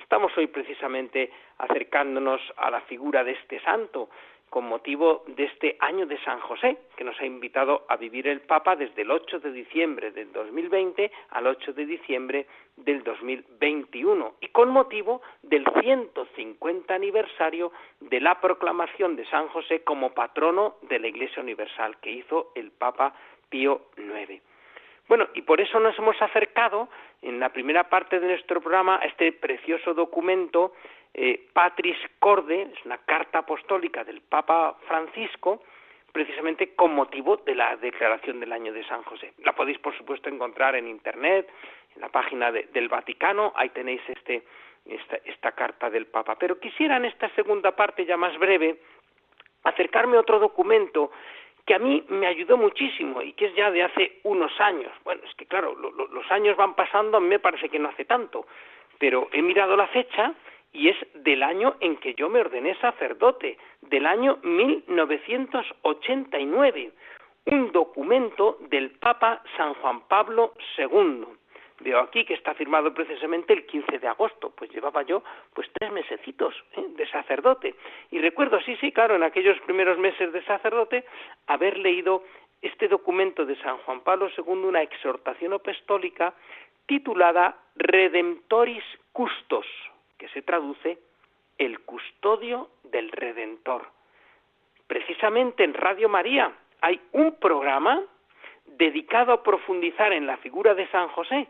Estamos 0.00 0.36
hoy 0.36 0.48
precisamente 0.48 1.30
acercándonos 1.58 2.40
a 2.56 2.70
la 2.70 2.80
figura 2.82 3.22
de 3.22 3.32
este 3.32 3.60
santo 3.60 4.08
con 4.50 4.64
motivo 4.64 5.24
de 5.26 5.44
este 5.44 5.76
año 5.78 6.06
de 6.06 6.18
San 6.24 6.40
José, 6.40 6.78
que 6.96 7.04
nos 7.04 7.20
ha 7.20 7.26
invitado 7.26 7.84
a 7.88 7.96
vivir 7.96 8.26
el 8.26 8.40
Papa 8.40 8.74
desde 8.76 9.02
el 9.02 9.10
8 9.10 9.40
de 9.40 9.52
diciembre 9.52 10.10
del 10.10 10.32
2020 10.32 11.12
al 11.30 11.46
8 11.46 11.74
de 11.74 11.84
diciembre 11.86 12.46
del 12.76 13.04
2021 13.04 14.34
y 14.40 14.48
con 14.48 14.70
motivo 14.70 15.20
del 15.42 15.64
150 15.80 16.94
aniversario 16.94 17.70
de 18.00 18.20
la 18.20 18.40
proclamación 18.40 19.16
de 19.16 19.26
San 19.26 19.48
José 19.48 19.84
como 19.84 20.14
patrono 20.14 20.76
de 20.82 20.98
la 20.98 21.08
Iglesia 21.08 21.42
Universal 21.42 21.98
que 22.00 22.10
hizo 22.10 22.50
el 22.54 22.70
Papa 22.70 23.14
Pío 23.50 23.82
IX. 23.98 24.42
Bueno, 25.08 25.26
y 25.34 25.42
por 25.42 25.60
eso 25.60 25.80
nos 25.80 25.98
hemos 25.98 26.20
acercado 26.20 26.88
en 27.22 27.40
la 27.40 27.48
primera 27.48 27.88
parte 27.88 28.20
de 28.20 28.28
nuestro 28.28 28.60
programa 28.60 29.00
a 29.02 29.06
este 29.06 29.32
precioso 29.32 29.94
documento, 29.94 30.74
eh, 31.14 31.48
Patris 31.52 31.96
Corde, 32.18 32.62
es 32.62 32.84
una 32.84 32.98
carta 32.98 33.38
apostólica 33.38 34.04
del 34.04 34.20
Papa 34.20 34.76
Francisco, 34.86 35.62
precisamente 36.12 36.74
con 36.74 36.94
motivo 36.94 37.38
de 37.38 37.54
la 37.54 37.76
declaración 37.76 38.38
del 38.38 38.52
año 38.52 38.72
de 38.72 38.84
San 38.84 39.02
José. 39.02 39.32
La 39.38 39.54
podéis, 39.54 39.78
por 39.78 39.96
supuesto, 39.96 40.28
encontrar 40.28 40.76
en 40.76 40.86
Internet, 40.86 41.48
en 41.94 42.02
la 42.02 42.10
página 42.10 42.52
del 42.52 42.88
Vaticano, 42.88 43.52
ahí 43.56 43.70
tenéis 43.70 44.02
este, 44.08 44.42
esta, 44.84 45.16
esta 45.24 45.52
carta 45.52 45.88
del 45.88 46.06
Papa. 46.06 46.36
Pero 46.38 46.60
quisiera 46.60 46.98
en 46.98 47.06
esta 47.06 47.30
segunda 47.30 47.72
parte, 47.72 48.04
ya 48.04 48.18
más 48.18 48.36
breve, 48.38 48.78
acercarme 49.64 50.18
a 50.18 50.20
otro 50.20 50.38
documento 50.38 51.10
que 51.68 51.74
a 51.74 51.78
mí 51.78 52.02
me 52.08 52.26
ayudó 52.26 52.56
muchísimo 52.56 53.20
y 53.20 53.34
que 53.34 53.44
es 53.44 53.54
ya 53.54 53.70
de 53.70 53.82
hace 53.82 54.20
unos 54.22 54.58
años. 54.58 54.90
Bueno, 55.04 55.20
es 55.28 55.34
que 55.34 55.44
claro, 55.44 55.74
los 55.74 56.30
años 56.30 56.56
van 56.56 56.74
pasando, 56.74 57.18
a 57.18 57.20
mí 57.20 57.28
me 57.28 57.40
parece 57.40 57.68
que 57.68 57.78
no 57.78 57.90
hace 57.90 58.06
tanto, 58.06 58.46
pero 58.98 59.28
he 59.32 59.42
mirado 59.42 59.76
la 59.76 59.86
fecha 59.88 60.32
y 60.72 60.88
es 60.88 60.96
del 61.12 61.42
año 61.42 61.76
en 61.80 61.98
que 61.98 62.14
yo 62.14 62.30
me 62.30 62.40
ordené 62.40 62.74
sacerdote, 62.76 63.58
del 63.82 64.06
año 64.06 64.38
1989, 64.42 66.90
un 67.44 67.70
documento 67.70 68.56
del 68.70 68.92
Papa 68.92 69.42
San 69.58 69.74
Juan 69.74 70.08
Pablo 70.08 70.54
II. 70.78 71.26
Veo 71.80 72.00
aquí 72.00 72.24
que 72.24 72.34
está 72.34 72.54
firmado 72.54 72.92
precisamente 72.92 73.52
el 73.52 73.64
15 73.64 73.98
de 73.98 74.08
agosto, 74.08 74.50
pues 74.50 74.70
llevaba 74.70 75.02
yo 75.02 75.22
pues 75.54 75.68
tres 75.72 75.92
mesecitos 75.92 76.54
¿eh? 76.76 76.84
de 76.96 77.08
sacerdote. 77.08 77.74
Y 78.10 78.18
recuerdo, 78.18 78.60
sí, 78.62 78.76
sí, 78.80 78.90
claro, 78.90 79.14
en 79.14 79.22
aquellos 79.22 79.60
primeros 79.60 79.96
meses 79.98 80.32
de 80.32 80.42
sacerdote, 80.44 81.04
haber 81.46 81.78
leído 81.78 82.24
este 82.62 82.88
documento 82.88 83.46
de 83.46 83.56
San 83.62 83.78
Juan 83.78 84.00
Pablo 84.00 84.28
II, 84.36 84.44
una 84.46 84.82
exhortación 84.82 85.52
apostólica 85.52 86.34
titulada 86.86 87.56
Redemptoris 87.76 88.84
Custos, 89.12 89.66
que 90.16 90.28
se 90.30 90.42
traduce 90.42 90.98
el 91.58 91.80
custodio 91.80 92.70
del 92.84 93.10
Redentor. 93.12 93.86
Precisamente 94.86 95.62
en 95.64 95.74
Radio 95.74 96.08
María 96.08 96.52
hay 96.80 97.00
un 97.12 97.36
programa 97.36 98.02
dedicado 98.64 99.32
a 99.32 99.42
profundizar 99.42 100.12
en 100.12 100.26
la 100.26 100.36
figura 100.38 100.74
de 100.74 100.88
San 100.88 101.08
José, 101.08 101.48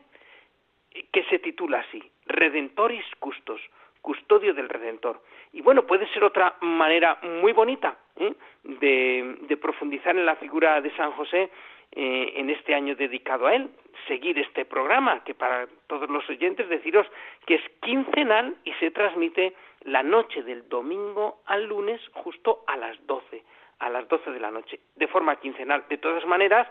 que 1.12 1.24
se 1.24 1.38
titula 1.38 1.80
así, 1.80 2.02
Redentoris 2.26 3.04
Custos, 3.18 3.60
custodio 4.00 4.54
del 4.54 4.68
Redentor. 4.68 5.20
Y 5.52 5.60
bueno, 5.60 5.86
puede 5.86 6.06
ser 6.12 6.24
otra 6.24 6.56
manera 6.60 7.18
muy 7.22 7.52
bonita 7.52 7.96
¿eh? 8.16 8.34
de, 8.64 9.56
profundizar 9.60 10.16
en 10.16 10.26
la 10.26 10.36
figura 10.36 10.80
de 10.80 10.94
San 10.96 11.12
José 11.12 11.50
eh, 11.92 12.32
en 12.36 12.50
este 12.50 12.74
año 12.74 12.94
dedicado 12.94 13.46
a 13.46 13.54
él, 13.54 13.70
seguir 14.06 14.38
este 14.38 14.64
programa, 14.64 15.24
que 15.24 15.34
para 15.34 15.66
todos 15.86 16.08
los 16.08 16.28
oyentes 16.28 16.68
deciros 16.68 17.06
que 17.46 17.56
es 17.56 17.62
quincenal 17.80 18.56
y 18.64 18.72
se 18.74 18.90
transmite 18.90 19.54
la 19.82 20.02
noche 20.02 20.42
del 20.42 20.68
domingo 20.68 21.40
al 21.46 21.64
lunes 21.64 22.00
justo 22.12 22.64
a 22.66 22.76
las 22.76 22.96
12, 23.06 23.42
a 23.78 23.88
las 23.88 24.06
12 24.08 24.30
de 24.30 24.40
la 24.40 24.50
noche, 24.50 24.80
de 24.96 25.08
forma 25.08 25.36
quincenal. 25.36 25.84
De 25.88 25.98
todas 25.98 26.24
maneras, 26.26 26.68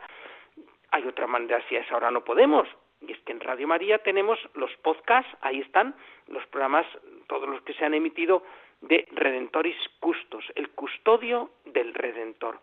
hay 0.91 1.05
otra 1.07 1.27
manera 1.27 1.61
si 1.67 1.75
a 1.75 1.81
esa 1.81 1.97
hora 1.97 2.11
no 2.11 2.23
podemos, 2.23 2.67
y 3.01 3.11
es 3.11 3.19
que 3.19 3.31
en 3.31 3.39
Radio 3.39 3.67
María 3.67 3.99
tenemos 3.99 4.39
los 4.55 4.75
podcasts, 4.77 5.31
ahí 5.41 5.59
están 5.59 5.95
los 6.27 6.45
programas, 6.47 6.85
todos 7.27 7.47
los 7.47 7.61
que 7.61 7.73
se 7.73 7.85
han 7.85 7.93
emitido 7.93 8.43
de 8.81 9.07
Redentoris 9.11 9.77
Custos, 9.99 10.45
el 10.55 10.69
custodio 10.71 11.51
del 11.65 11.93
Redentor. 11.93 12.59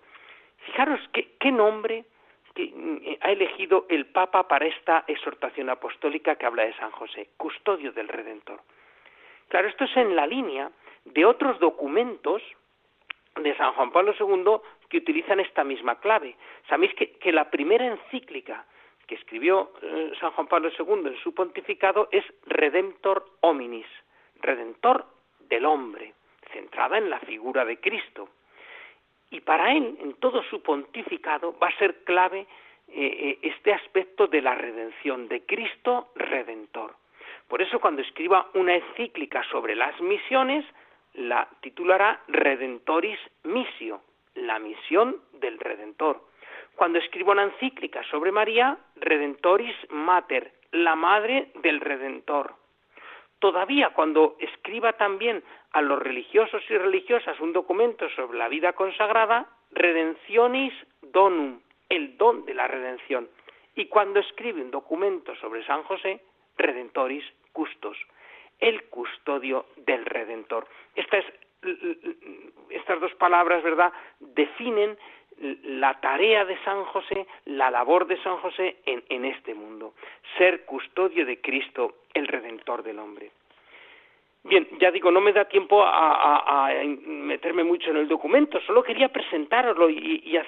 Fijaros 0.67 1.01
qué, 1.13 1.53
nombre 1.53 2.05
que 2.55 3.19
ha 3.21 3.33
elegido 3.33 3.87
el 3.89 4.07
Papa 4.07 4.47
para 4.49 4.67
esta 4.67 5.05
exhortación 5.07 5.71
apostólica 5.71 6.37
que 6.37 6.47
habla 6.47 6.65
de 6.65 6.75
San 6.75 6.91
José, 6.93 7.31
custodio 7.37 7.93
del 7.93 8.09
Redentor. 8.09 8.61
Claro, 9.49 9.69
esto 9.69 9.85
es 9.85 9.97
en 9.97 10.17
la 10.17 10.27
línea 10.27 10.71
de 11.05 11.25
otros 11.25 11.59
documentos 11.59 12.43
de 13.37 13.57
San 13.57 13.73
Juan 13.73 13.91
Pablo 13.91 14.15
II 14.19 14.61
que 14.89 14.99
utilizan 14.99 15.41
esta 15.41 15.65
misma 15.65 15.99
clave. 15.99 16.37
Sabéis 16.69 16.95
que 16.95 17.33
la 17.33 17.51
primera 17.51 17.87
encíclica 17.87 18.65
que 19.07 19.15
escribió 19.17 19.73
eh, 19.83 20.13
San 20.21 20.33
Juan 20.33 20.47
Pablo 20.47 20.71
II 20.79 21.07
en 21.07 21.17
su 21.23 21.35
pontificado 21.35 22.09
es 22.11 22.25
Redemptor 22.47 23.25
hominis, 23.41 23.87
redentor 24.41 25.07
del 25.41 25.67
hombre, 25.67 26.15
centrada 26.53 26.99
en 26.99 27.11
la 27.11 27.21
figura 27.21 27.65
de 27.65 27.79
Cristo. 27.79 28.29
Y 29.31 29.41
para 29.41 29.73
él, 29.73 29.97
en 30.01 30.15
todo 30.15 30.43
su 30.45 30.63
pontificado, 30.63 31.57
va 31.59 31.69
a 31.69 31.79
ser 31.79 32.05
clave 32.05 32.41
eh, 32.41 32.47
eh, 32.89 33.39
este 33.43 33.73
aspecto 33.73 34.27
de 34.27 34.41
la 34.41 34.55
redención, 34.55 35.29
de 35.29 35.45
Cristo 35.45 36.13
redentor. 36.15 36.95
Por 37.49 37.61
eso 37.61 37.81
cuando 37.81 38.03
escriba 38.03 38.49
una 38.55 38.77
encíclica 38.77 39.43
sobre 39.51 39.75
las 39.75 40.01
misiones, 40.01 40.65
la 41.15 41.49
titulará 41.61 42.21
Redentoris 42.29 43.19
Missio, 43.45 44.03
la 44.35 44.59
misión 44.59 45.17
del 45.33 45.59
Redentor 45.59 46.23
cuando 46.77 46.99
escribo 46.99 47.33
una 47.33 47.45
encíclica 47.45 48.03
sobre 48.11 48.33
María, 48.33 48.77
Redentoris 48.97 49.77
Mater, 49.91 50.53
la 50.73 50.95
madre 50.95 51.51
del 51.63 51.81
Redentor. 51.81 52.55
Todavía 53.39 53.91
cuando 53.91 54.37
escriba 54.41 54.95
también 54.95 55.43
a 55.73 55.83
los 55.83 56.01
religiosos 56.01 56.63
y 56.69 56.79
religiosas 56.79 57.39
un 57.41 57.53
documento 57.53 58.09
sobre 58.11 58.39
la 58.39 58.49
vida 58.49 58.73
consagrada, 58.73 59.47
Redentionis 59.73 60.73
Donum, 61.03 61.61
el 61.89 62.17
don 62.17 62.47
de 62.47 62.55
la 62.55 62.67
redención. 62.67 63.29
Y 63.75 63.87
cuando 63.87 64.21
escribe 64.21 64.63
un 64.63 64.71
documento 64.71 65.35
sobre 65.37 65.65
San 65.67 65.83
José, 65.83 66.23
Redentoris 66.57 67.25
Custos, 67.53 67.99
el 68.61 68.85
custodio 68.85 69.67
del 69.77 70.07
Redentor. 70.07 70.67
Estas 70.95 71.25
dos 73.01 73.15
palabras, 73.17 73.63
¿verdad?, 73.63 73.93
definen 74.21 74.97
la 75.41 76.01
tarea 76.01 76.45
de 76.45 76.57
San 76.65 76.85
José, 76.85 77.27
la 77.47 77.71
labor 77.71 78.07
de 78.07 78.21
San 78.23 78.37
José 78.39 78.77
en, 78.87 79.25
este 79.25 79.55
mundo, 79.55 79.95
ser 80.39 80.65
custodio 80.65 81.27
de 81.27 81.41
Cristo, 81.41 81.95
el 82.13 82.27
Redentor 82.27 82.83
del 82.83 82.99
hombre. 82.99 83.31
Bien, 84.47 84.69
ya 84.79 84.91
digo, 84.91 85.11
no 85.11 85.23
me 85.23 85.33
da 85.33 85.47
tiempo 85.47 85.83
a, 85.83 86.71
meterme 87.07 87.65
mucho 87.65 87.91
en 87.91 87.97
el 87.97 88.09
documento, 88.09 88.61
solo 88.61 88.83
quería 88.83 89.09
presentarlo 89.09 89.89
y, 89.89 90.23
y, 90.23 90.39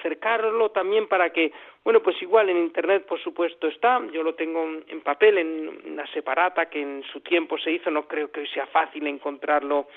también 0.71 1.07
para 1.07 1.31
que, 1.31 1.51
bueno, 1.83 2.01
pues 2.01 2.21
igual 2.21 2.49
en 2.49 2.57
Internet, 2.57 3.07
por 3.07 3.19
supuesto, 3.19 3.67
está, 3.67 3.99
yo 4.11 4.21
lo 4.21 4.35
tengo 4.35 4.63
en 4.87 5.01
papel, 5.01 5.39
en 5.39 5.91
una 5.91 6.05
separata 6.07 6.69
que 6.69 6.79
en 6.79 7.03
su 7.11 7.21
tiempo 7.21 7.57
se 7.57 7.71
hizo, 7.71 7.89
no 7.89 8.07
creo 8.07 8.31
que 8.31 8.45
sea 8.47 8.67
fácil 8.67 9.07
encontrarlo 9.07 9.87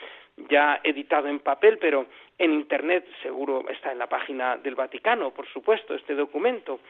ya 0.48 0.80
editado 0.82 1.28
en 1.28 1.40
papel, 1.40 1.78
pero 1.78 2.06
en 2.38 2.52
Internet 2.52 3.06
seguro 3.22 3.68
está 3.68 3.92
en 3.92 3.98
la 3.98 4.08
página 4.08 4.56
del 4.56 4.74
Vaticano, 4.74 5.30
por 5.30 5.46
supuesto, 5.48 5.94
este 5.94 6.14
documento. 6.14 6.80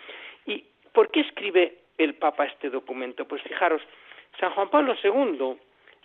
¿Y 0.46 0.64
por 0.92 1.10
qué 1.10 1.20
escribe 1.20 1.78
el 1.98 2.14
Papa 2.14 2.46
este 2.46 2.70
documento? 2.70 3.26
Pues 3.26 3.42
fijaros, 3.42 3.82
San 4.38 4.52
Juan 4.52 4.70
Pablo 4.70 4.94
II 5.02 5.58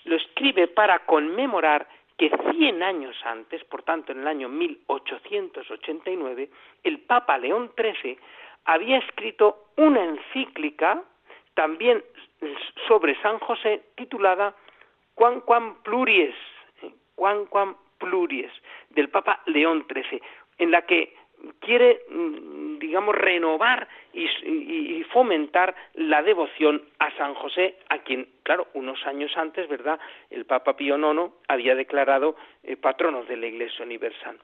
lo 0.06 0.16
escribe 0.16 0.68
para 0.68 1.00
conmemorar 1.00 1.88
que 2.18 2.32
cien 2.52 2.82
años 2.82 3.16
antes, 3.26 3.64
por 3.66 3.84
tanto 3.84 4.12
en 4.12 4.22
el 4.22 4.28
año 4.28 4.50
1889, 4.50 6.50
el 6.84 7.00
Papa 7.00 7.38
León 7.38 7.72
XIII 7.78 8.18
había 8.66 8.98
escrito 8.98 9.68
una 9.76 10.04
encíclica 10.04 11.04
también 11.54 12.04
sobre 12.88 13.20
San 13.22 13.40
José 13.40 13.84
titulada 13.96 14.56
Quan 15.14 15.42
Quan 15.42 15.82
Pluries, 15.84 16.36
Quan 17.16 17.46
Quan 17.46 17.76
Pluries, 17.98 18.52
del 18.90 19.10
Papa 19.10 19.42
León 19.46 19.86
XIII, 19.90 20.22
en 20.60 20.72
la 20.72 20.82
que 20.84 21.14
quiere, 21.60 22.02
mm, 22.10 22.80
digamos, 22.80 23.16
renovar 23.16 23.88
y, 24.14 25.04
fomentar 25.12 25.74
la 25.94 26.22
devoción 26.22 26.82
a 27.00 27.10
San 27.12 27.36
José, 27.36 27.78
a 27.88 28.00
quien, 28.00 28.28
claro, 28.44 28.68
unos 28.74 29.06
años 29.06 29.32
antes, 29.38 29.68
¿verdad?, 29.70 29.98
el 30.30 30.46
Papa 30.46 30.76
Pío 30.76 30.98
IX 30.98 31.32
había 31.48 31.74
declarado 31.74 32.36
eh, 32.64 32.76
patrono 32.76 33.24
de 33.24 33.38
la 33.38 33.48
Iglesia 33.48 33.86
Universal. 33.86 34.38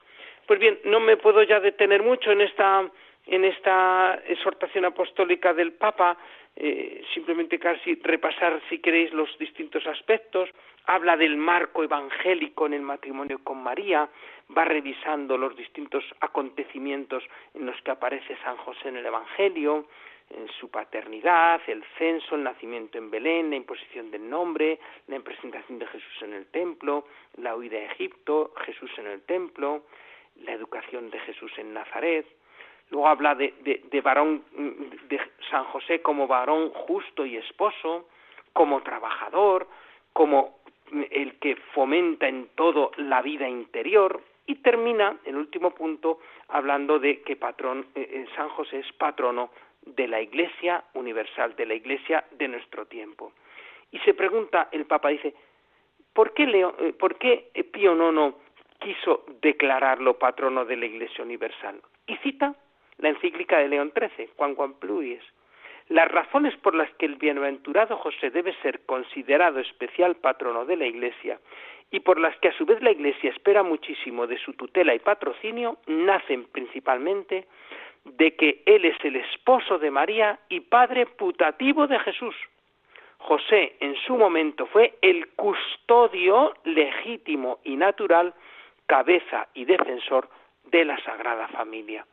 Pues 0.46 0.58
bien, 0.58 0.78
no 0.84 0.98
me 0.98 1.18
puedo 1.18 1.42
ya 1.42 1.60
detener 1.60 2.02
mucho 2.02 2.32
en 2.32 2.40
esta, 2.40 2.88
en 3.26 3.44
esta 3.44 4.18
exhortación 4.26 4.86
apostólica 4.86 5.52
del 5.52 5.72
Papa, 5.72 6.16
eh, 6.56 7.04
simplemente 7.12 7.58
casi 7.58 7.96
repasar, 7.96 8.60
si 8.70 8.78
queréis, 8.78 9.12
los 9.12 9.36
distintos 9.38 9.86
aspectos. 9.86 10.48
Habla 10.86 11.16
del 11.16 11.36
marco 11.36 11.84
evangélico 11.84 12.66
en 12.66 12.74
el 12.74 12.82
matrimonio 12.82 13.38
con 13.44 13.62
María, 13.62 14.08
va 14.56 14.64
revisando 14.64 15.38
los 15.38 15.56
distintos 15.56 16.04
acontecimientos 16.20 17.22
en 17.54 17.66
los 17.66 17.80
que 17.82 17.92
aparece 17.92 18.36
San 18.42 18.56
José 18.58 18.88
en 18.88 18.96
el 18.96 19.06
Evangelio, 19.06 19.86
en 20.30 20.48
su 20.48 20.70
paternidad, 20.70 21.60
el 21.66 21.84
censo, 21.98 22.34
el 22.34 22.42
nacimiento 22.42 22.98
en 22.98 23.10
Belén, 23.10 23.50
la 23.50 23.56
imposición 23.56 24.10
del 24.10 24.28
nombre, 24.28 24.78
la 25.08 25.20
presentación 25.20 25.78
de 25.78 25.86
Jesús 25.86 26.22
en 26.22 26.32
el 26.32 26.46
templo, 26.46 27.06
la 27.36 27.54
huida 27.54 27.78
a 27.78 27.92
Egipto, 27.92 28.52
Jesús 28.64 28.90
en 28.98 29.06
el 29.06 29.22
templo, 29.22 29.84
la 30.42 30.52
educación 30.52 31.10
de 31.10 31.18
Jesús 31.20 31.52
en 31.58 31.74
Nazaret. 31.74 32.26
Luego 32.90 33.08
habla 33.08 33.34
de, 33.34 33.52
de 33.62 34.00
varón, 34.00 34.44
de 35.08 35.20
San 35.50 35.64
José 35.64 36.02
como 36.02 36.26
varón 36.26 36.70
justo 36.70 37.24
y 37.24 37.36
esposo, 37.36 38.08
como 38.52 38.82
trabajador, 38.82 39.66
como 40.12 40.61
el 41.10 41.38
que 41.38 41.56
fomenta 41.74 42.28
en 42.28 42.48
todo 42.54 42.90
la 42.96 43.22
vida 43.22 43.48
interior, 43.48 44.22
y 44.46 44.56
termina, 44.56 45.16
el 45.24 45.36
último 45.36 45.70
punto, 45.70 46.18
hablando 46.48 46.98
de 46.98 47.22
que 47.22 47.36
patrón, 47.36 47.86
eh, 47.94 48.08
eh, 48.12 48.26
San 48.34 48.48
José 48.50 48.80
es 48.80 48.92
patrono 48.94 49.50
de 49.82 50.08
la 50.08 50.20
Iglesia 50.20 50.84
universal, 50.94 51.54
de 51.56 51.66
la 51.66 51.74
Iglesia 51.74 52.24
de 52.32 52.48
nuestro 52.48 52.86
tiempo. 52.86 53.32
Y 53.90 53.98
se 54.00 54.14
pregunta, 54.14 54.68
el 54.72 54.86
Papa 54.86 55.10
dice, 55.10 55.34
¿por 56.12 56.32
qué, 56.34 56.46
Leo, 56.46 56.74
eh, 56.80 56.92
¿por 56.92 57.18
qué 57.18 57.50
Pío 57.72 57.94
IX 57.94 58.34
quiso 58.78 59.24
declararlo 59.40 60.18
patrono 60.18 60.64
de 60.64 60.76
la 60.76 60.86
Iglesia 60.86 61.24
universal? 61.24 61.80
Y 62.06 62.16
cita 62.16 62.54
la 62.98 63.10
encíclica 63.10 63.58
de 63.58 63.68
León 63.68 63.92
XIII, 63.94 64.30
Juan 64.36 64.54
Juan 64.54 64.74
Pluies. 64.74 65.22
Las 65.88 66.10
razones 66.10 66.56
por 66.56 66.74
las 66.74 66.90
que 66.94 67.06
el 67.06 67.16
bienaventurado 67.16 67.96
José 67.96 68.30
debe 68.30 68.54
ser 68.62 68.80
considerado 68.86 69.60
especial 69.60 70.16
patrono 70.16 70.64
de 70.64 70.76
la 70.76 70.86
Iglesia 70.86 71.38
y 71.90 72.00
por 72.00 72.18
las 72.18 72.36
que 72.38 72.48
a 72.48 72.56
su 72.56 72.64
vez 72.64 72.82
la 72.82 72.90
Iglesia 72.90 73.30
espera 73.30 73.62
muchísimo 73.62 74.26
de 74.26 74.38
su 74.38 74.54
tutela 74.54 74.94
y 74.94 74.98
patrocinio, 74.98 75.76
nacen 75.86 76.44
principalmente 76.44 77.46
de 78.04 78.34
que 78.34 78.62
Él 78.64 78.86
es 78.86 78.96
el 79.04 79.16
esposo 79.16 79.78
de 79.78 79.90
María 79.90 80.38
y 80.48 80.60
padre 80.60 81.06
putativo 81.06 81.86
de 81.86 81.98
Jesús. 82.00 82.34
José 83.18 83.76
en 83.80 83.94
su 84.06 84.16
momento 84.16 84.66
fue 84.66 84.94
el 85.02 85.28
custodio 85.34 86.54
legítimo 86.64 87.60
y 87.62 87.76
natural, 87.76 88.34
cabeza 88.86 89.48
y 89.54 89.64
defensor 89.64 90.28
de 90.64 90.84
la 90.84 90.98
Sagrada 91.04 91.46
Familia. 91.48 92.04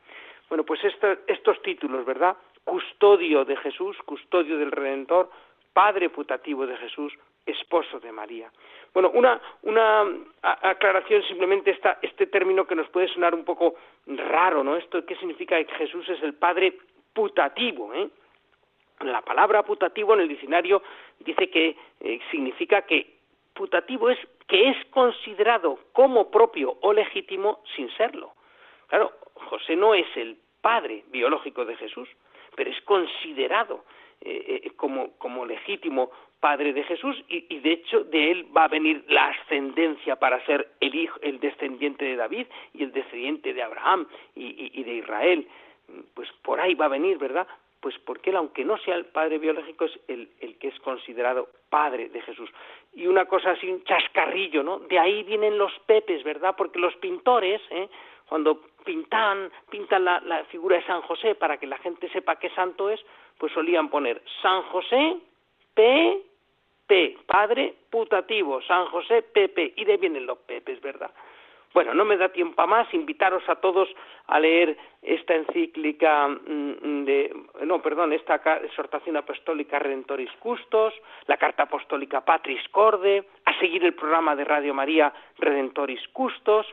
Bueno, 0.48 0.64
pues 0.64 0.80
estos 1.26 1.62
títulos, 1.62 2.04
¿verdad? 2.04 2.36
Custodio 2.64 3.44
de 3.44 3.56
Jesús, 3.56 3.96
custodio 4.04 4.58
del 4.58 4.70
Redentor, 4.70 5.30
padre 5.72 6.10
putativo 6.10 6.66
de 6.66 6.76
Jesús, 6.76 7.12
esposo 7.46 8.00
de 8.00 8.12
María. 8.12 8.50
Bueno, 8.92 9.10
una, 9.10 9.40
una 9.62 10.04
aclaración 10.42 11.22
simplemente 11.24 11.70
esta, 11.70 11.98
este 12.02 12.26
término 12.26 12.66
que 12.66 12.74
nos 12.74 12.88
puede 12.88 13.08
sonar 13.08 13.34
un 13.34 13.44
poco 13.44 13.74
raro, 14.06 14.62
¿no? 14.64 14.76
Esto, 14.76 15.04
¿qué 15.04 15.16
significa 15.16 15.62
que 15.64 15.74
Jesús 15.74 16.08
es 16.08 16.22
el 16.22 16.34
Padre 16.34 16.76
putativo, 17.12 17.94
¿eh? 17.94 18.08
La 19.00 19.22
palabra 19.22 19.62
putativo 19.62 20.12
en 20.12 20.20
el 20.20 20.28
diccionario 20.28 20.82
dice 21.20 21.48
que 21.48 21.74
eh, 22.00 22.20
significa 22.30 22.82
que 22.82 23.16
putativo 23.54 24.10
es 24.10 24.18
que 24.46 24.68
es 24.68 24.76
considerado 24.90 25.78
como 25.92 26.30
propio 26.30 26.76
o 26.82 26.92
legítimo 26.92 27.62
sin 27.74 27.90
serlo. 27.96 28.32
Claro, 28.88 29.12
José 29.34 29.74
no 29.74 29.94
es 29.94 30.06
el 30.16 30.36
padre 30.60 31.04
biológico 31.08 31.64
de 31.64 31.76
Jesús, 31.76 32.08
pero 32.54 32.70
es 32.70 32.80
considerado 32.82 33.84
eh, 34.20 34.62
eh, 34.64 34.70
como, 34.76 35.12
como 35.18 35.46
legítimo 35.46 36.10
padre 36.40 36.72
de 36.72 36.84
Jesús 36.84 37.16
y, 37.28 37.58
de 37.60 37.72
hecho 37.72 38.04
de 38.04 38.30
él 38.30 38.46
va 38.56 38.64
a 38.64 38.68
venir 38.68 39.04
la 39.08 39.28
ascendencia 39.28 40.16
para 40.16 40.44
ser 40.46 40.68
el 40.80 40.94
hijo, 40.94 41.18
el 41.22 41.38
descendiente 41.38 42.04
de 42.04 42.16
David 42.16 42.46
y 42.74 42.82
el 42.82 42.92
descendiente 42.92 43.52
de 43.52 43.62
Abraham 43.62 44.06
y, 44.34 44.82
de 44.82 44.94
Israel. 44.94 45.46
Pues 46.14 46.28
por 46.42 46.60
ahí 46.60 46.74
va 46.74 46.86
a 46.86 46.88
venir, 46.88 47.18
¿verdad? 47.18 47.46
Pues 47.80 47.98
porque 47.98 48.30
él, 48.30 48.36
aunque 48.36 48.64
no 48.64 48.78
sea 48.78 48.94
el 48.94 49.06
padre 49.06 49.38
biológico, 49.38 49.84
es 49.84 49.98
el, 50.08 50.30
el 50.40 50.56
que 50.58 50.68
es 50.68 50.78
considerado 50.80 51.48
padre 51.68 52.08
de 52.08 52.22
Jesús. 52.22 52.50
Y 52.94 53.06
una 53.06 53.26
cosa 53.26 53.52
así, 53.52 53.68
un 53.68 53.84
chascarrillo, 53.84 54.62
¿no? 54.62 54.80
De 54.80 54.98
ahí 54.98 55.22
vienen 55.22 55.58
los 55.58 55.72
pepes, 55.86 56.22
¿verdad? 56.24 56.54
Porque 56.56 56.78
los 56.78 56.94
pintores, 56.96 57.60
¿eh? 57.70 57.88
cuando 58.30 58.60
pintan, 58.84 59.50
pintan 59.70 60.04
la, 60.04 60.20
la 60.20 60.44
figura 60.44 60.76
de 60.76 60.86
San 60.86 61.02
José 61.02 61.34
para 61.34 61.58
que 61.58 61.66
la 61.66 61.78
gente 61.78 62.08
sepa 62.10 62.36
qué 62.36 62.50
santo 62.50 62.90
es, 62.90 63.00
pues 63.38 63.52
solían 63.52 63.88
poner 63.88 64.22
San 64.42 64.62
José, 64.64 65.16
P, 65.74 66.22
P, 66.86 67.16
padre 67.26 67.74
putativo, 67.88 68.60
San 68.62 68.86
José, 68.86 69.22
Pepe, 69.22 69.72
y 69.76 69.84
de 69.84 69.96
vienen 69.96 70.26
los 70.26 70.38
Pepes, 70.38 70.80
¿verdad? 70.80 71.10
Bueno, 71.72 71.94
no 71.94 72.04
me 72.04 72.16
da 72.16 72.30
tiempo 72.30 72.60
a 72.60 72.66
más, 72.66 72.92
invitaros 72.92 73.48
a 73.48 73.54
todos 73.56 73.88
a 74.26 74.40
leer 74.40 74.76
esta 75.02 75.36
encíclica 75.36 76.26
mm, 76.26 77.04
de, 77.04 77.32
no, 77.64 77.80
perdón, 77.80 78.12
esta 78.12 78.42
exhortación 78.64 79.16
apostólica 79.16 79.78
Redentoris 79.78 80.32
Custos, 80.40 80.92
la 81.26 81.36
carta 81.36 81.62
apostólica 81.62 82.24
Patris 82.24 82.68
Corde, 82.70 83.24
a 83.44 83.56
seguir 83.60 83.84
el 83.84 83.94
programa 83.94 84.34
de 84.34 84.44
Radio 84.44 84.74
María 84.74 85.12
Redentoris 85.38 86.06
Custos 86.08 86.66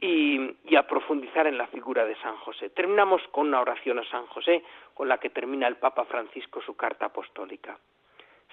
y, 0.00 0.76
a 0.76 0.86
profundizar 0.86 1.46
en 1.46 1.58
la 1.58 1.66
figura 1.66 2.04
de 2.04 2.14
San 2.16 2.36
José. 2.36 2.70
Terminamos 2.70 3.20
con 3.32 3.48
una 3.48 3.60
oración 3.60 3.98
a 3.98 4.04
San 4.04 4.26
José, 4.26 4.62
con 4.94 5.08
la 5.08 5.18
que 5.18 5.30
termina 5.30 5.66
el 5.66 5.76
Papa 5.76 6.04
Francisco 6.04 6.60
su 6.62 6.76
carta 6.76 7.06
apostólica. 7.06 7.78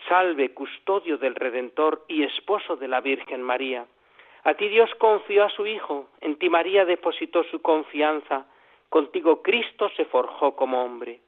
Salve, 0.10 0.54
custodio 0.54 1.18
del 1.18 1.36
Redentor 1.36 2.06
y 2.08 2.24
esposo 2.24 2.76
de 2.76 2.88
la 2.88 3.02
Virgen 3.02 3.44
María. 3.44 3.86
A 4.44 4.54
ti 4.56 4.68
Dios 4.68 4.94
confió 4.96 5.46
a 5.46 5.50
su 5.50 5.66
Hijo, 5.66 6.10
en 6.22 6.38
ti 6.38 6.50
María 6.50 6.86
depositó 6.86 7.44
su 7.46 7.62
confianza, 7.62 8.46
contigo 8.90 9.42
Cristo 9.42 9.90
se 9.96 10.06
forjó 10.06 10.56
como 10.56 10.84
hombre. 10.84 11.22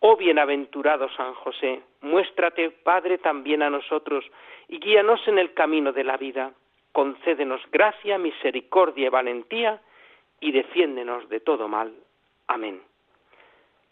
Oh 0.00 0.16
bienaventurado 0.16 1.08
San 1.16 1.34
José, 1.34 1.80
muéstrate, 2.02 2.70
Padre, 2.70 3.18
también 3.18 3.62
a 3.62 3.70
nosotros, 3.70 4.24
y 4.68 4.78
guíanos 4.78 5.26
en 5.26 5.38
el 5.38 5.54
camino 5.54 5.92
de 5.92 6.04
la 6.04 6.16
vida. 6.16 6.52
Concédenos 6.94 7.60
gracia, 7.70 8.16
misericordia 8.16 9.08
y 9.08 9.10
valentía, 9.10 9.82
y 10.40 10.52
defiéndenos 10.52 11.28
de 11.28 11.40
todo 11.40 11.68
mal. 11.68 11.92
Amén 12.46 12.80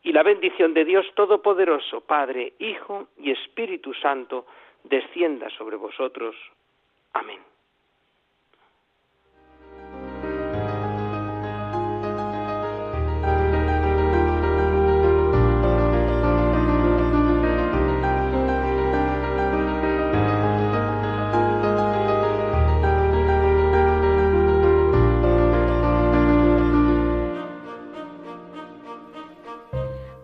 y 0.02 0.12
la 0.12 0.22
bendición 0.22 0.74
de 0.74 0.84
Dios 0.84 1.06
Todopoderoso, 1.14 2.00
Padre, 2.00 2.54
Hijo 2.58 3.08
y 3.18 3.30
Espíritu 3.30 3.94
Santo, 3.94 4.46
descienda 4.84 5.48
sobre 5.50 5.76
vosotros. 5.76 6.34
Amén. 7.12 7.51